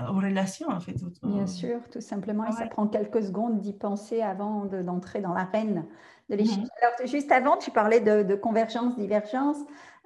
aux 0.09 0.15
relations, 0.15 0.67
en 0.69 0.79
fait. 0.79 0.95
Bien 1.23 1.47
sûr, 1.47 1.79
tout 1.91 2.01
simplement. 2.01 2.45
Et 2.45 2.51
ça 2.51 2.67
prend 2.67 2.87
quelques 2.87 3.23
secondes 3.23 3.61
d'y 3.61 3.73
penser 3.73 4.21
avant 4.21 4.65
d'entrer 4.65 5.21
dans 5.21 5.33
l'arène 5.33 5.85
de. 6.29 6.35
Mhm. 6.35 6.67
Alors, 6.81 7.07
juste 7.07 7.31
avant, 7.31 7.57
tu 7.57 7.71
parlais 7.71 7.99
de, 7.99 8.35
convergence, 8.35 8.95
divergence. 8.97 9.57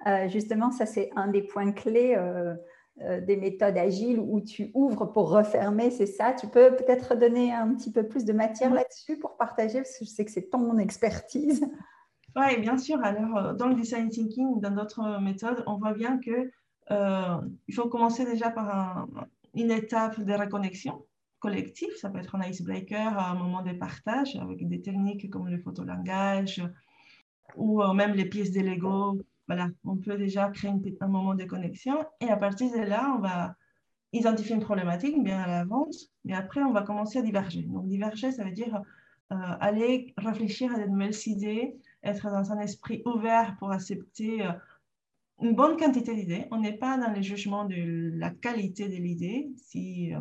Euh, 0.06 0.28
justement, 0.28 0.70
ça, 0.70 0.86
c'est 0.86 1.10
un 1.16 1.28
des 1.28 1.42
points 1.42 1.72
clés 1.72 2.14
euh, 2.16 2.20
euh, 2.20 2.54
des 2.96 3.36
méthodes 3.36 3.76
agiles 3.76 4.20
où 4.20 4.40
tu 4.40 4.70
ouvres 4.72 5.06
pour 5.06 5.30
refermer, 5.30 5.90
c'est 5.90 6.06
ça? 6.06 6.32
Tu 6.32 6.46
peux 6.46 6.76
peut-être 6.76 7.16
donner 7.16 7.52
un 7.52 7.74
petit 7.74 7.90
peu 7.90 8.06
plus 8.06 8.24
de 8.24 8.32
matière 8.32 8.72
là-dessus 8.72 9.18
pour 9.18 9.36
partager, 9.36 9.78
parce 9.78 9.98
que 9.98 10.04
je 10.04 10.10
sais 10.10 10.24
que 10.24 10.30
c'est 10.30 10.50
ton 10.50 10.78
expertise. 10.78 11.66
Oui, 12.36 12.60
bien 12.60 12.76
sûr. 12.76 12.98
Alors, 13.04 13.54
dans 13.54 13.68
le 13.68 13.76
design 13.76 14.08
thinking, 14.08 14.60
dans 14.60 14.72
d'autres 14.72 15.20
méthodes, 15.20 15.62
on 15.68 15.76
voit 15.76 15.92
bien 15.92 16.18
que 16.18 16.50
euh, 16.90 17.40
il 17.68 17.74
faut 17.74 17.88
commencer 17.88 18.24
déjà 18.24 18.50
par 18.50 19.06
une 19.54 19.70
étape 19.70 20.20
de 20.20 20.32
reconnexion 20.32 21.06
collective. 21.38 21.94
Ça 22.00 22.10
peut 22.10 22.18
être 22.18 22.34
un 22.34 22.42
icebreaker, 22.42 23.18
un 23.18 23.34
moment 23.34 23.62
de 23.62 23.72
partage 23.72 24.36
avec 24.36 24.66
des 24.66 24.80
techniques 24.80 25.30
comme 25.30 25.48
le 25.48 25.58
photolangage 25.58 26.62
ou 27.56 27.82
euh, 27.82 27.92
même 27.92 28.14
les 28.14 28.24
pièces 28.24 28.50
de 28.50 28.60
Lego. 28.60 29.18
Voilà, 29.46 29.68
on 29.84 29.96
peut 29.96 30.16
déjà 30.16 30.48
créer 30.48 30.72
un 31.00 31.06
moment 31.06 31.34
de 31.34 31.44
connexion 31.44 32.04
et 32.20 32.28
à 32.28 32.36
partir 32.36 32.72
de 32.72 32.78
là, 32.78 33.14
on 33.16 33.20
va 33.20 33.54
identifier 34.12 34.54
une 34.54 34.62
problématique 34.62 35.22
bien 35.22 35.40
à 35.40 35.46
l'avance, 35.46 36.10
mais 36.24 36.34
après, 36.34 36.62
on 36.62 36.72
va 36.72 36.82
commencer 36.82 37.18
à 37.18 37.22
diverger. 37.22 37.62
Donc, 37.62 37.88
diverger, 37.88 38.30
ça 38.30 38.44
veut 38.44 38.52
dire 38.52 38.80
euh, 39.32 39.36
aller 39.60 40.14
réfléchir 40.16 40.72
à 40.72 40.78
de 40.78 40.86
nouvelles 40.86 41.16
idées, 41.26 41.76
être 42.02 42.30
dans 42.30 42.52
un 42.52 42.60
esprit 42.60 43.02
ouvert 43.04 43.56
pour 43.58 43.70
accepter 43.70 44.46
une 45.40 45.54
bonne 45.54 45.76
quantité 45.76 46.14
d'idées. 46.14 46.46
On 46.50 46.60
n'est 46.60 46.76
pas 46.76 46.96
dans 46.96 47.12
le 47.12 47.22
jugement 47.22 47.64
de 47.64 48.12
la 48.14 48.30
qualité 48.30 48.88
de 48.88 48.96
l'idée. 48.96 49.50
Si 49.56 50.14
euh, 50.14 50.20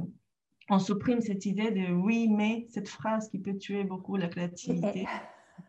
on 0.69 0.79
supprime 0.79 1.21
cette 1.21 1.45
idée 1.45 1.71
de 1.71 1.93
oui, 1.93 2.27
mais, 2.27 2.65
cette 2.69 2.89
phrase 2.89 3.29
qui 3.29 3.39
peut 3.39 3.57
tuer 3.57 3.83
beaucoup 3.83 4.15
la 4.15 4.27
créativité. 4.27 5.05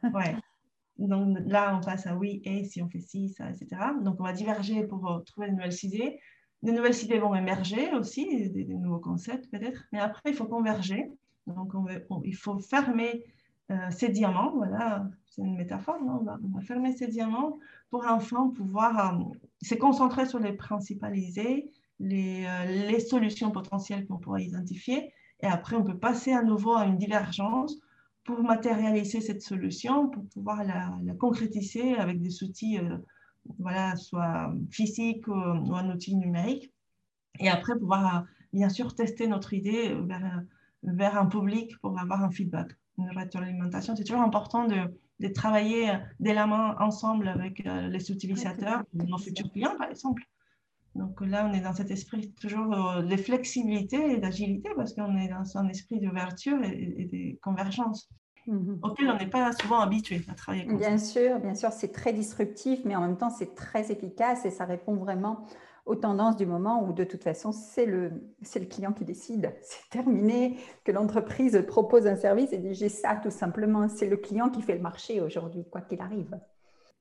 ouais. 0.03 0.37
Donc 0.99 1.39
là, 1.47 1.77
on 1.77 1.85
passe 1.85 2.07
à 2.07 2.15
oui, 2.15 2.41
et 2.45 2.65
si 2.65 2.81
on 2.83 2.89
fait 2.89 3.01
ci, 3.01 3.29
ça, 3.29 3.51
etc. 3.51 3.69
Donc 4.03 4.21
on 4.21 4.25
va 4.25 4.33
diverger 4.33 4.85
pour 4.85 5.11
euh, 5.11 5.19
trouver 5.21 5.49
de 5.49 5.53
nouvelles 5.53 5.85
idées. 5.85 6.21
De 6.63 6.71
nouvelles 6.71 7.03
idées 7.03 7.19
vont 7.19 7.35
émerger 7.35 7.93
aussi, 7.93 8.49
des, 8.51 8.65
nouveaux 8.65 9.01
concepts 9.01 9.51
peut-être, 9.51 9.85
mais 9.93 9.99
après, 9.99 10.31
il 10.31 10.35
faut 10.35 10.47
converger. 10.47 11.11
Donc 11.47 11.75
on 11.75 12.23
il 12.23 12.35
faut 12.35 12.59
fermer 12.59 13.25
euh, 13.71 13.91
ces 13.91 14.09
diamants, 14.09 14.53
voilà, 14.57 15.07
c'est 15.27 15.43
une 15.43 15.57
métaphore, 15.57 16.03
non 16.03 16.21
on, 16.21 16.55
va, 16.55 16.61
fermer 16.63 16.97
ces 16.97 17.07
diamants 17.07 17.59
pour 17.91 18.07
enfin 18.07 18.49
pouvoir 18.57 19.15
euh, 19.15 19.25
se 19.61 19.75
concentrer 19.75 20.27
sur 20.27 20.39
les 20.39 20.53
principaliser, 20.53 21.71
les, 21.99 22.47
les 22.89 23.01
solutions 23.01 23.51
potentielles 23.51 24.07
qu'on 24.07 24.19
pourrait 24.19 24.45
identifier, 24.45 25.13
et 25.43 25.47
après 25.47 25.77
on 25.77 25.85
peut 25.85 25.99
passer 25.99 26.33
à 26.33 26.43
nouveau 26.43 26.75
à 26.75 26.87
une 26.87 26.97
divergence 26.97 27.79
pour 28.25 28.43
matérialiser 28.43 29.21
cette 29.21 29.43
solution, 29.43 30.09
pour 30.09 30.25
pouvoir 30.29 30.65
la, 30.65 30.99
concrétiser 31.19 31.95
avec 31.97 32.21
des 32.21 32.43
outils, 32.43 32.79
voilà, 33.59 33.97
soit 33.97 34.53
physiques 34.71 35.29
ou, 35.29 35.33
ou, 35.33 35.75
un 35.75 35.91
outil 35.91 36.17
numérique, 36.17 36.73
et 37.39 37.49
après 37.49 37.79
pouvoir 37.79 38.25
bien 38.53 38.69
sûr 38.69 38.95
tester 38.95 39.27
notre 39.27 39.53
idée 39.53 39.95
vers, 40.07 40.43
vers 40.83 41.19
un 41.19 41.27
public 41.27 41.79
pour 41.81 41.99
avoir 41.99 42.23
un 42.25 42.31
feedback 42.31 42.73
une 42.99 43.11
rétroalimentation. 43.11 43.97
C'est 43.97 44.05
toujours 44.05 44.23
important 44.23 44.67
de, 44.67 44.77
de, 45.21 45.29
travailler 45.29 45.93
dès 46.21 46.35
la 46.35 46.47
main 46.47 46.77
ensemble 46.79 47.29
avec 47.29 47.67
euh, 47.67 47.89
les 47.89 48.11
utilisateurs, 48.11 48.85
nos 48.93 49.19
futurs 49.19 49.51
clients 49.51 49.77
par 49.77 49.91
exemple. 49.91 50.23
Donc 50.95 51.21
là, 51.21 51.49
on 51.51 51.55
est 51.55 51.61
dans 51.61 51.73
cet 51.73 51.91
esprit 51.91 52.33
toujours 52.41 52.73
euh, 52.73 53.03
de 53.03 53.17
flexibilité 53.17 54.13
et 54.13 54.19
d'agilité 54.19 54.71
parce 54.77 54.95
qu'on 54.95 55.17
est 55.17 55.29
dans 55.29 55.57
un 55.57 55.69
esprit 55.69 56.01
d'ouverture 56.01 56.63
et, 56.63 56.95
et, 56.99 57.05
de 57.35 57.41
convergence. 57.41 58.09
Mhm. 58.47 58.81
auquel 58.83 59.09
on 59.09 59.17
n'est 59.17 59.31
pas 59.31 59.53
souvent 59.53 59.81
habitué 59.81 60.21
à 60.29 60.35
travailler. 60.35 60.67
Comme 60.67 60.77
bien 60.77 60.99
sûr, 60.99 61.39
bien 61.41 61.55
sûr, 61.55 61.73
c'est 61.73 61.93
très 61.93 62.13
disruptif, 62.13 62.81
mais 62.85 62.95
en 62.95 63.01
même 63.01 63.17
temps, 63.17 63.31
c'est 63.31 63.55
très 63.55 63.91
efficace 63.91 64.45
et 64.45 64.51
ça 64.51 64.67
répond 64.67 64.97
vraiment 64.97 65.47
aux 65.87 65.97
tendances 65.97 66.37
du 66.37 66.47
moment 66.47 66.83
où 66.85 66.93
de 66.93 67.05
toute 67.05 67.23
façon, 67.23 67.53
c'est 67.53 67.87
le, 67.87 68.11
le 68.41 68.65
client 68.67 68.93
qui 68.93 69.05
décide. 69.05 69.55
C'est 69.63 69.89
terminé 69.91 70.59
que 70.85 70.93
l'entreprise 70.93 71.63
propose 71.67 72.07
un 72.07 72.17
service 72.17 72.53
et 72.53 72.59
dit 72.59 72.75
j'ai 72.75 72.89
ça 72.89 73.17
tout 73.17 73.31
simplement. 73.31 73.89
C'est 73.89 74.09
le 74.09 74.17
client 74.17 74.51
qui 74.51 74.63
fait 74.63 74.75
le 74.75 74.83
marché 74.83 75.21
aujourd'hui, 75.21 75.65
quoi 75.71 75.81
qu'il 75.81 76.01
arrive. 76.01 76.39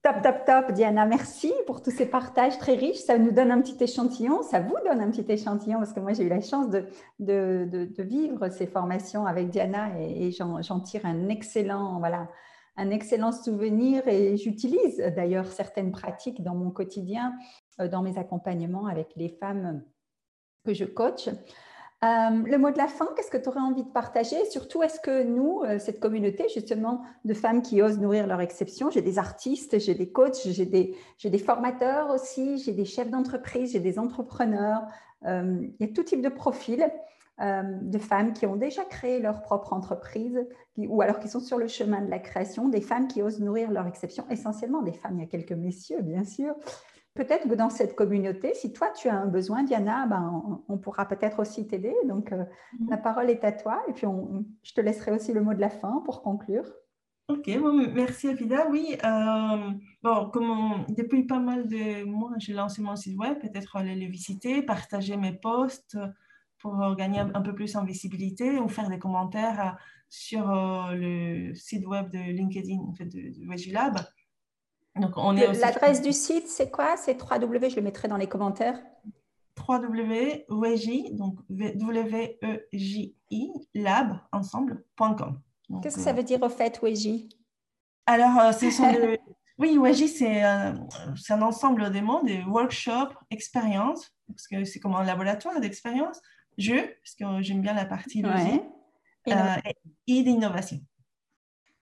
Top, 0.03 0.21
top, 0.21 0.43
top, 0.45 0.71
Diana. 0.73 1.05
Merci 1.05 1.53
pour 1.65 1.81
tous 1.81 1.91
ces 1.91 2.05
partages 2.05 2.57
très 2.57 2.73
riches. 2.73 2.97
Ça 2.97 3.17
nous 3.17 3.31
donne 3.31 3.51
un 3.51 3.61
petit 3.61 3.81
échantillon, 3.81 4.41
ça 4.43 4.59
vous 4.59 4.75
donne 4.85 4.99
un 4.99 5.09
petit 5.09 5.31
échantillon 5.31 5.77
parce 5.77 5.93
que 5.93 6.01
moi, 6.01 6.11
j'ai 6.11 6.23
eu 6.23 6.29
la 6.29 6.41
chance 6.41 6.67
de, 6.69 8.01
vivre 8.01 8.49
ces 8.49 8.67
formations 8.67 9.25
avec 9.25 9.49
Diana 9.49 9.97
et, 9.97 10.31
j'en 10.31 10.81
tire 10.81 11.05
un 11.05 11.29
excellent, 11.29 12.01
un 12.75 12.89
excellent 12.89 13.31
souvenir 13.31 14.05
et 14.09 14.35
j'utilise 14.35 14.97
d'ailleurs 15.15 15.47
certaines 15.47 15.93
pratiques 15.93 16.43
dans 16.43 16.55
mon 16.55 16.69
quotidien, 16.69 17.33
euh, 17.79 17.87
dans 17.87 18.01
mes 18.01 18.17
accompagnements 18.17 18.87
avec 18.87 19.13
les 19.15 19.29
femmes 19.29 19.85
que 20.65 20.73
je 20.73 20.83
coach. 20.83 21.29
Euh, 22.03 22.43
le 22.45 22.57
mot 22.57 22.69
de 22.69 22.77
la 22.77 22.87
fin, 22.87 23.07
qu'est-ce 23.15 23.31
que 23.31 23.37
tu 23.37 23.47
aurais 23.47 23.61
envie 23.61 23.83
de 23.83 23.89
partager? 23.89 24.35
Surtout, 24.49 24.83
est-ce 24.83 24.99
que 24.99 25.23
nous, 25.23 25.61
euh, 25.63 25.79
cette 25.79 26.01
communauté 26.01 26.47
justement 26.53 27.01
de 27.23 27.33
femmes 27.33 27.61
qui 27.61 27.81
osent 27.81 27.99
nourrir 27.99 28.27
leur 28.27 28.41
exception, 28.41 28.89
j'ai 28.89 29.01
des 29.01 29.19
artistes, 29.19 29.79
j'ai 29.79 29.95
des 29.95 30.11
coachs, 30.11 30.45
j'ai 30.45 30.65
des, 30.65 31.37
formateurs 31.37 32.09
aussi, 32.09 32.57
j'ai 32.57 32.73
des 32.73 32.85
chefs 32.85 33.09
d'entreprise, 33.09 33.71
j'ai 33.71 33.79
des 33.79 33.99
entrepreneurs, 33.99 34.81
il 35.25 35.71
y 35.79 35.85
a 35.85 35.87
tout 35.87 36.03
type 36.03 36.21
de 36.21 36.29
profil. 36.29 36.85
Euh, 37.41 37.63
de 37.81 37.97
femmes 37.97 38.31
qui 38.33 38.45
ont 38.45 38.55
déjà 38.55 38.83
créé 38.85 39.19
leur 39.19 39.41
propre 39.41 39.73
entreprise 39.73 40.39
ou 40.77 41.01
alors 41.01 41.17
qui 41.17 41.27
sont 41.27 41.39
sur 41.39 41.57
le 41.57 41.67
chemin 41.67 41.99
de 42.01 42.09
la 42.11 42.19
création, 42.19 42.69
des 42.69 42.79
femmes 42.79 43.07
qui 43.07 43.23
osent 43.23 43.39
nourrir 43.39 43.71
leur 43.71 43.87
exception, 43.87 44.23
essentiellement 44.29 44.83
des 44.83 44.93
femmes, 44.93 45.15
il 45.17 45.21
y 45.21 45.23
a 45.23 45.27
quelques 45.27 45.53
messieurs 45.53 46.03
bien 46.03 46.23
sûr. 46.23 46.53
Peut-être 47.15 47.47
que 47.47 47.53
dans 47.53 47.69
cette 47.69 47.95
communauté, 47.95 48.53
si 48.55 48.73
toi 48.73 48.89
tu 48.89 49.07
as 49.07 49.15
un 49.15 49.27
besoin, 49.27 49.63
Diana, 49.63 50.07
ben, 50.07 50.61
on, 50.67 50.77
pourra 50.77 51.07
peut-être 51.07 51.39
aussi 51.39 51.67
t'aider. 51.67 51.93
Donc 52.05 52.31
euh, 52.31 52.43
mhm. 52.79 52.89
la 52.89 52.97
parole 52.97 53.29
est 53.29 53.43
à 53.43 53.51
toi 53.51 53.83
et 53.87 53.93
puis 53.93 54.07
je 54.63 54.73
te 54.73 54.81
laisserai 54.81 55.11
aussi 55.11 55.31
le 55.31 55.41
mot 55.41 55.53
de 55.53 55.61
la 55.61 55.69
fin 55.69 56.01
pour 56.05 56.23
conclure. 56.23 56.65
Ok, 57.29 57.49
merci 57.93 58.27
Afida. 58.27 58.67
Oui, 58.69 58.97
euh, 59.05 59.71
bon, 60.01 60.29
comme 60.31 60.85
depuis 60.89 61.23
pas 61.23 61.39
mal 61.39 61.67
de 61.67 62.03
mois, 62.03 62.33
j'ai 62.37 62.53
lancé 62.53 62.81
mon 62.81 62.95
site 62.95 63.17
web, 63.17 63.39
peut-être 63.39 63.77
aller 63.77 63.95
le 63.95 64.11
visiter, 64.11 64.61
partager 64.61 65.15
mes 65.15 65.31
posts 65.33 65.97
pour 66.57 66.95
gagner 66.95 67.19
un 67.19 67.41
peu 67.41 67.53
plus 67.53 67.75
en 67.75 67.85
visibilité 67.85 68.59
ou 68.59 68.67
faire 68.67 68.89
des 68.89 68.99
commentaires 68.99 69.77
sur 70.13 70.51
euh, 70.51 70.93
le 70.93 71.55
site 71.55 71.87
web 71.87 72.11
de 72.11 72.19
LinkedIn, 72.19 72.79
en 72.87 72.93
fait, 72.93 73.05
de, 73.05 73.39
de 73.39 73.45
Donc, 74.95 75.11
on 75.15 75.35
est 75.35 75.51
L'adresse 75.53 76.01
du 76.01 76.13
site, 76.13 76.47
c'est 76.47 76.69
quoi? 76.69 76.95
C'est 76.97 77.17
www, 77.19 77.69
je 77.69 77.75
le 77.75 77.81
mettrai 77.81 78.07
dans 78.07 78.17
les 78.17 78.27
commentaires. 78.27 78.79
www.weji, 79.67 81.13
donc 81.13 81.39
W-E-J-I, 81.49 83.51
lab, 83.73 84.19
ensemble.com. 84.31 85.39
Qu'est-ce 85.81 85.95
que 85.95 86.01
ça 86.01 86.13
veut 86.13 86.23
dire 86.23 86.41
au 86.43 86.49
fait, 86.49 86.79
Weji 86.81 87.29
Alors, 88.05 88.37
euh, 88.39 88.51
ce 88.51 88.69
sont 88.69 88.93
Oui, 89.59 89.77
Weji, 89.77 90.07
c'est 90.07 90.41
un 90.41 91.41
ensemble 91.41 91.91
des 91.91 92.01
mots, 92.01 92.23
des 92.23 92.43
workshops, 92.43 93.13
expériences, 93.29 94.11
parce 94.27 94.47
que 94.47 94.63
c'est 94.63 94.79
comme 94.79 94.95
un 94.95 95.03
laboratoire 95.03 95.59
d'expérience, 95.59 96.19
jeu, 96.57 96.95
parce 97.03 97.15
que 97.15 97.41
j'aime 97.41 97.61
bien 97.61 97.73
la 97.73 97.85
partie 97.85 98.21
logique, 98.21 98.63
euh, 99.29 99.55
et 100.07 100.23
d'innovation. 100.23 100.79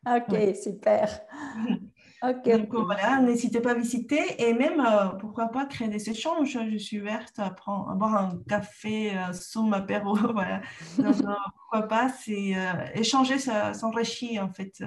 Ok, 0.06 0.56
super. 0.56 1.21
Donc 2.21 2.73
voilà, 2.73 3.19
n'hésitez 3.19 3.62
pas 3.62 3.71
à 3.71 3.73
visiter 3.73 4.21
et 4.38 4.53
même, 4.53 4.79
euh, 4.79 5.07
pourquoi 5.19 5.47
pas, 5.47 5.65
créer 5.65 5.88
des 5.88 6.10
échanges. 6.10 6.60
Je 6.71 6.77
suis 6.77 7.01
ouverte 7.01 7.39
à, 7.39 7.49
prendre, 7.49 7.89
à 7.89 7.95
boire 7.95 8.15
un 8.15 8.39
café 8.47 9.17
euh, 9.17 9.34
sous 9.34 9.63
ma 9.63 9.77
apéro. 9.77 10.15
voilà. 10.34 10.62
Donc, 10.97 11.15
pourquoi 11.55 11.88
pas, 11.88 12.10
c'est 12.10 12.53
échanger, 12.93 13.39
ça 13.39 13.73
s'enrichit 13.73 14.39
en 14.39 14.49
fait 14.49 14.84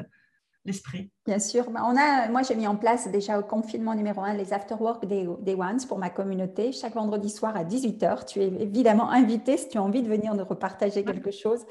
l'esprit. 0.65 1.11
Bien 1.27 1.39
sûr. 1.39 1.71
Bah, 1.71 1.83
on 1.85 1.97
a, 1.97 2.29
moi, 2.29 2.43
j'ai 2.43 2.55
mis 2.55 2.67
en 2.67 2.77
place 2.77 3.09
déjà 3.09 3.39
au 3.39 3.43
confinement 3.43 3.95
numéro 3.95 4.21
un 4.23 4.35
les 4.35 4.53
afterwork 4.53 5.05
des, 5.07 5.29
des 5.41 5.55
Ones 5.55 5.81
pour 5.89 5.99
ma 5.99 6.11
communauté. 6.11 6.73
Chaque 6.73 6.95
vendredi 6.95 7.31
soir 7.31 7.57
à 7.57 7.65
18h, 7.65 8.27
tu 8.27 8.41
es 8.41 8.47
évidemment 8.47 9.11
invité 9.11 9.57
si 9.57 9.69
tu 9.69 9.79
as 9.79 9.83
envie 9.83 10.03
de 10.03 10.09
venir 10.09 10.35
nous 10.35 10.45
repartager 10.45 11.05
quelque 11.05 11.31
chose. 11.31 11.65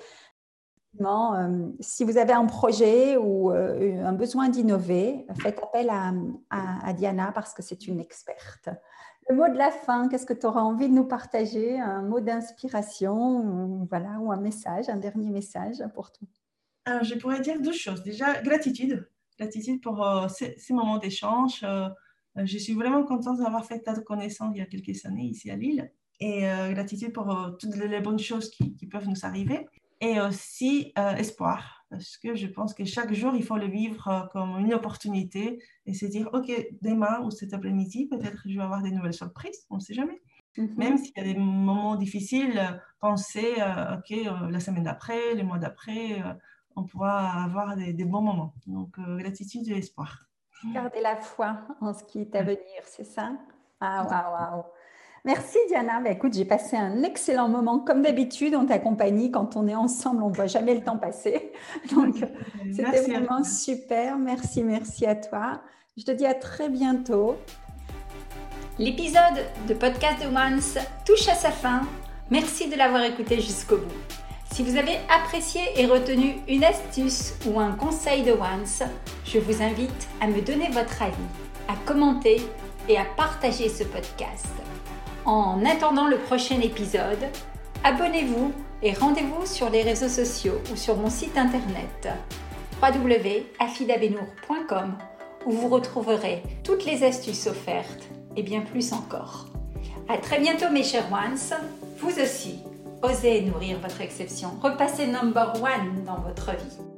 Euh, 1.02 1.70
si 1.80 2.04
vous 2.04 2.18
avez 2.18 2.34
un 2.34 2.46
projet 2.46 3.18
ou 3.18 3.52
euh, 3.52 4.06
un 4.06 4.14
besoin 4.14 4.50
d'innover, 4.50 5.26
faites 5.42 5.60
appel 5.62 5.90
à, 5.90 6.94
Diana 6.94 7.32
parce 7.34 7.54
que 7.54 7.62
c'est 7.62 7.88
une 7.88 8.00
experte. 8.00 8.70
Le 9.30 9.36
mot 9.36 9.48
de 9.48 9.58
la 9.58 9.72
fin, 9.72 10.10
qu'est-ce 10.10 10.26
que 10.26 10.34
tu 10.34 10.46
auras 10.46 10.62
envie 10.62 10.90
de 10.90 10.94
nous 10.94 11.06
partager? 11.06 11.80
Un 11.80 12.02
mot 12.02 12.20
d'inspiration 12.20 13.88
voilà, 13.90 14.20
ou 14.20 14.32
un 14.32 14.40
message, 14.40 14.90
un 14.90 14.98
dernier 14.98 15.30
message 15.30 15.78
pour 15.96 16.12
toi? 16.12 16.28
Je 17.02 17.16
pourrais 17.16 17.40
dire 17.40 17.62
deux 17.62 17.72
choses. 17.72 18.04
Déjà, 18.04 18.42
gratitude. 18.42 19.10
Gratitude 19.40 19.82
pour 19.82 20.06
euh, 20.06 20.28
ces, 20.28 20.56
moments 20.72 20.98
d'échange. 20.98 21.66
Je 22.36 22.58
suis 22.58 22.74
vraiment 22.74 23.04
contente 23.04 23.40
d'avoir 23.40 23.66
fait 23.66 23.80
ta 23.80 23.94
connaissance 24.02 24.52
il 24.56 24.60
y 24.60 24.62
a 24.62 24.66
quelques 24.66 25.06
années 25.06 25.26
ici 25.26 25.50
à 25.50 25.56
Lille. 25.56 25.92
Et 26.20 26.44
gratitude 26.72 27.12
pour 27.12 27.58
toutes 27.60 27.76
les 27.76 28.00
bonnes 28.00 28.20
choses 28.20 28.50
qui, 28.50 28.88
peuvent 28.88 29.08
nous 29.08 29.26
arriver. 29.26 29.68
Et 30.06 30.20
aussi 30.20 30.94
espoir. 30.96 31.86
Parce 31.90 32.18
que 32.18 32.36
je 32.36 32.48
pense 32.48 32.74
que 32.74 32.84
chaque 32.86 33.14
jour, 33.14 33.34
il 33.36 33.44
faut 33.44 33.58
le 33.58 33.68
vivre 33.68 34.30
comme 34.34 34.60
une 34.60 34.74
opportunité 34.74 35.64
et 35.86 35.94
se 35.94 36.06
dire, 36.06 36.30
OK, 36.34 36.52
demain 36.82 37.22
ou 37.22 37.32
cet 37.32 37.54
après-midi, 37.54 38.08
peut-être 38.08 38.42
je 38.46 38.58
vais 38.58 38.64
avoir 38.64 38.82
des 38.82 38.92
nouvelles 38.92 39.14
surprises. 39.14 39.66
On 39.70 39.76
ne 39.76 39.80
sait 39.80 39.94
jamais. 39.94 40.22
Mhm. 40.58 40.74
Même 40.76 40.98
s'il 40.98 41.14
y 41.16 41.20
a 41.22 41.24
des 41.24 41.36
moments 41.36 41.96
difficiles, 41.96 42.82
penser, 43.00 43.54
OK, 43.98 44.14
la 44.50 44.60
semaine 44.60 44.84
d'après, 44.84 45.36
le 45.36 45.44
mois 45.44 45.60
d'après, 45.60 46.22
on 46.76 46.84
pourra 46.84 47.44
avoir 47.44 47.76
des, 47.76 48.06
bons 48.06 48.22
moments. 48.22 48.54
Donc, 48.68 48.98
euh, 49.00 49.18
gratitude 49.18 49.68
et 49.70 49.78
espoir. 49.78 50.28
Garder 50.74 51.02
la 51.02 51.18
foi 51.18 51.62
en 51.82 51.94
ce 51.94 52.04
qui 52.04 52.22
est 52.22 52.36
à 52.36 52.44
venir, 52.44 52.82
c'est 52.84 53.04
ça? 53.04 53.34
Ah, 53.80 54.06
waouh, 54.06 54.34
waouh. 54.34 54.64
Merci 55.26 55.58
Diana. 55.70 56.02
Bah, 56.02 56.10
écoute, 56.10 56.34
j'ai 56.34 56.44
passé 56.44 56.76
un 56.76 57.02
excellent 57.04 57.48
moment. 57.48 57.80
Comme 57.80 58.02
d'habitude, 58.02 58.56
on 58.56 58.66
t'accompagne. 58.66 59.32
Quand 59.32 59.56
on 59.56 59.68
est 59.68 59.76
ensemble, 59.76 60.22
on 60.22 60.30
ne 60.30 60.36
voit 60.36 60.48
jamais 60.48 60.76
le 60.76 60.82
temps 60.82 60.98
passer. 60.98 61.54
Donc, 61.96 62.16
c'était 62.76 63.02
vraiment 63.04 63.44
super. 63.44 64.18
Merci, 64.18 64.64
merci 64.64 65.06
à 65.06 65.16
toi. 65.16 65.62
Je 65.96 66.04
te 66.04 66.12
dis 66.12 66.26
à 66.26 66.34
très 66.34 66.68
bientôt. 66.68 67.38
L'épisode 68.80 69.46
de 69.68 69.74
Podcast 69.74 70.24
de 70.24 70.28
Once 70.36 70.78
touche 71.06 71.30
à 71.30 71.36
sa 71.36 71.52
fin. 71.52 71.82
Merci 72.30 72.70
de 72.70 72.76
l'avoir 72.76 73.04
écouté 73.04 73.40
jusqu'au 73.40 73.78
bout. 73.78 73.94
Si 74.52 74.62
vous 74.62 74.78
avez 74.78 74.98
apprécié 75.10 75.62
et 75.78 75.86
retenu 75.86 76.36
une 76.48 76.64
astuce 76.64 77.34
ou 77.48 77.60
un 77.60 77.72
conseil 77.72 78.24
de 78.24 78.34
Once, 78.34 78.84
je 79.26 79.40
vous 79.40 79.62
invite 79.64 80.08
à 80.20 80.28
me 80.28 80.42
donner 80.42 80.70
votre 80.70 81.02
avis, 81.02 81.14
à 81.68 81.76
commenter 81.86 82.42
et 82.90 82.98
à 82.98 83.06
partager 83.16 83.70
ce 83.70 83.84
podcast. 83.84 84.48
En 85.26 85.64
attendant 85.66 86.08
le 86.08 86.18
prochain 86.18 86.60
épisode, 86.60 87.30
abonnez-vous 87.84 88.52
et 88.82 88.92
rendez-vous 88.92 89.46
sur 89.46 89.70
les 89.70 89.82
réseaux 89.82 90.10
sociaux 90.10 90.60
ou 90.72 90.76
sur 90.76 90.98
mon 90.98 91.10
site 91.10 91.38
internet 91.38 92.10
www.afidabenour.com 92.82 94.98
où 95.46 95.52
vous 95.52 95.70
retrouverez 95.70 96.44
toutes 96.64 96.84
les 96.86 97.06
astuces 97.06 97.48
offertes 97.48 98.04
et 98.36 98.44
bien 98.44 98.60
plus 98.62 98.92
encore. 98.92 99.48
À 100.10 100.18
très 100.18 100.40
bientôt 100.40 100.70
mes 100.70 100.84
chers 100.84 101.10
ones, 101.12 101.40
vous 102.00 102.20
aussi 102.20 102.60
Osez 103.02 103.42
nourrir 103.42 103.80
votre 103.80 104.02
exception. 104.02 104.52
Repassez 104.62 105.08
number 105.08 105.54
one 105.62 106.04
dans 106.06 106.20
votre 106.22 106.52
vie. 106.52 106.93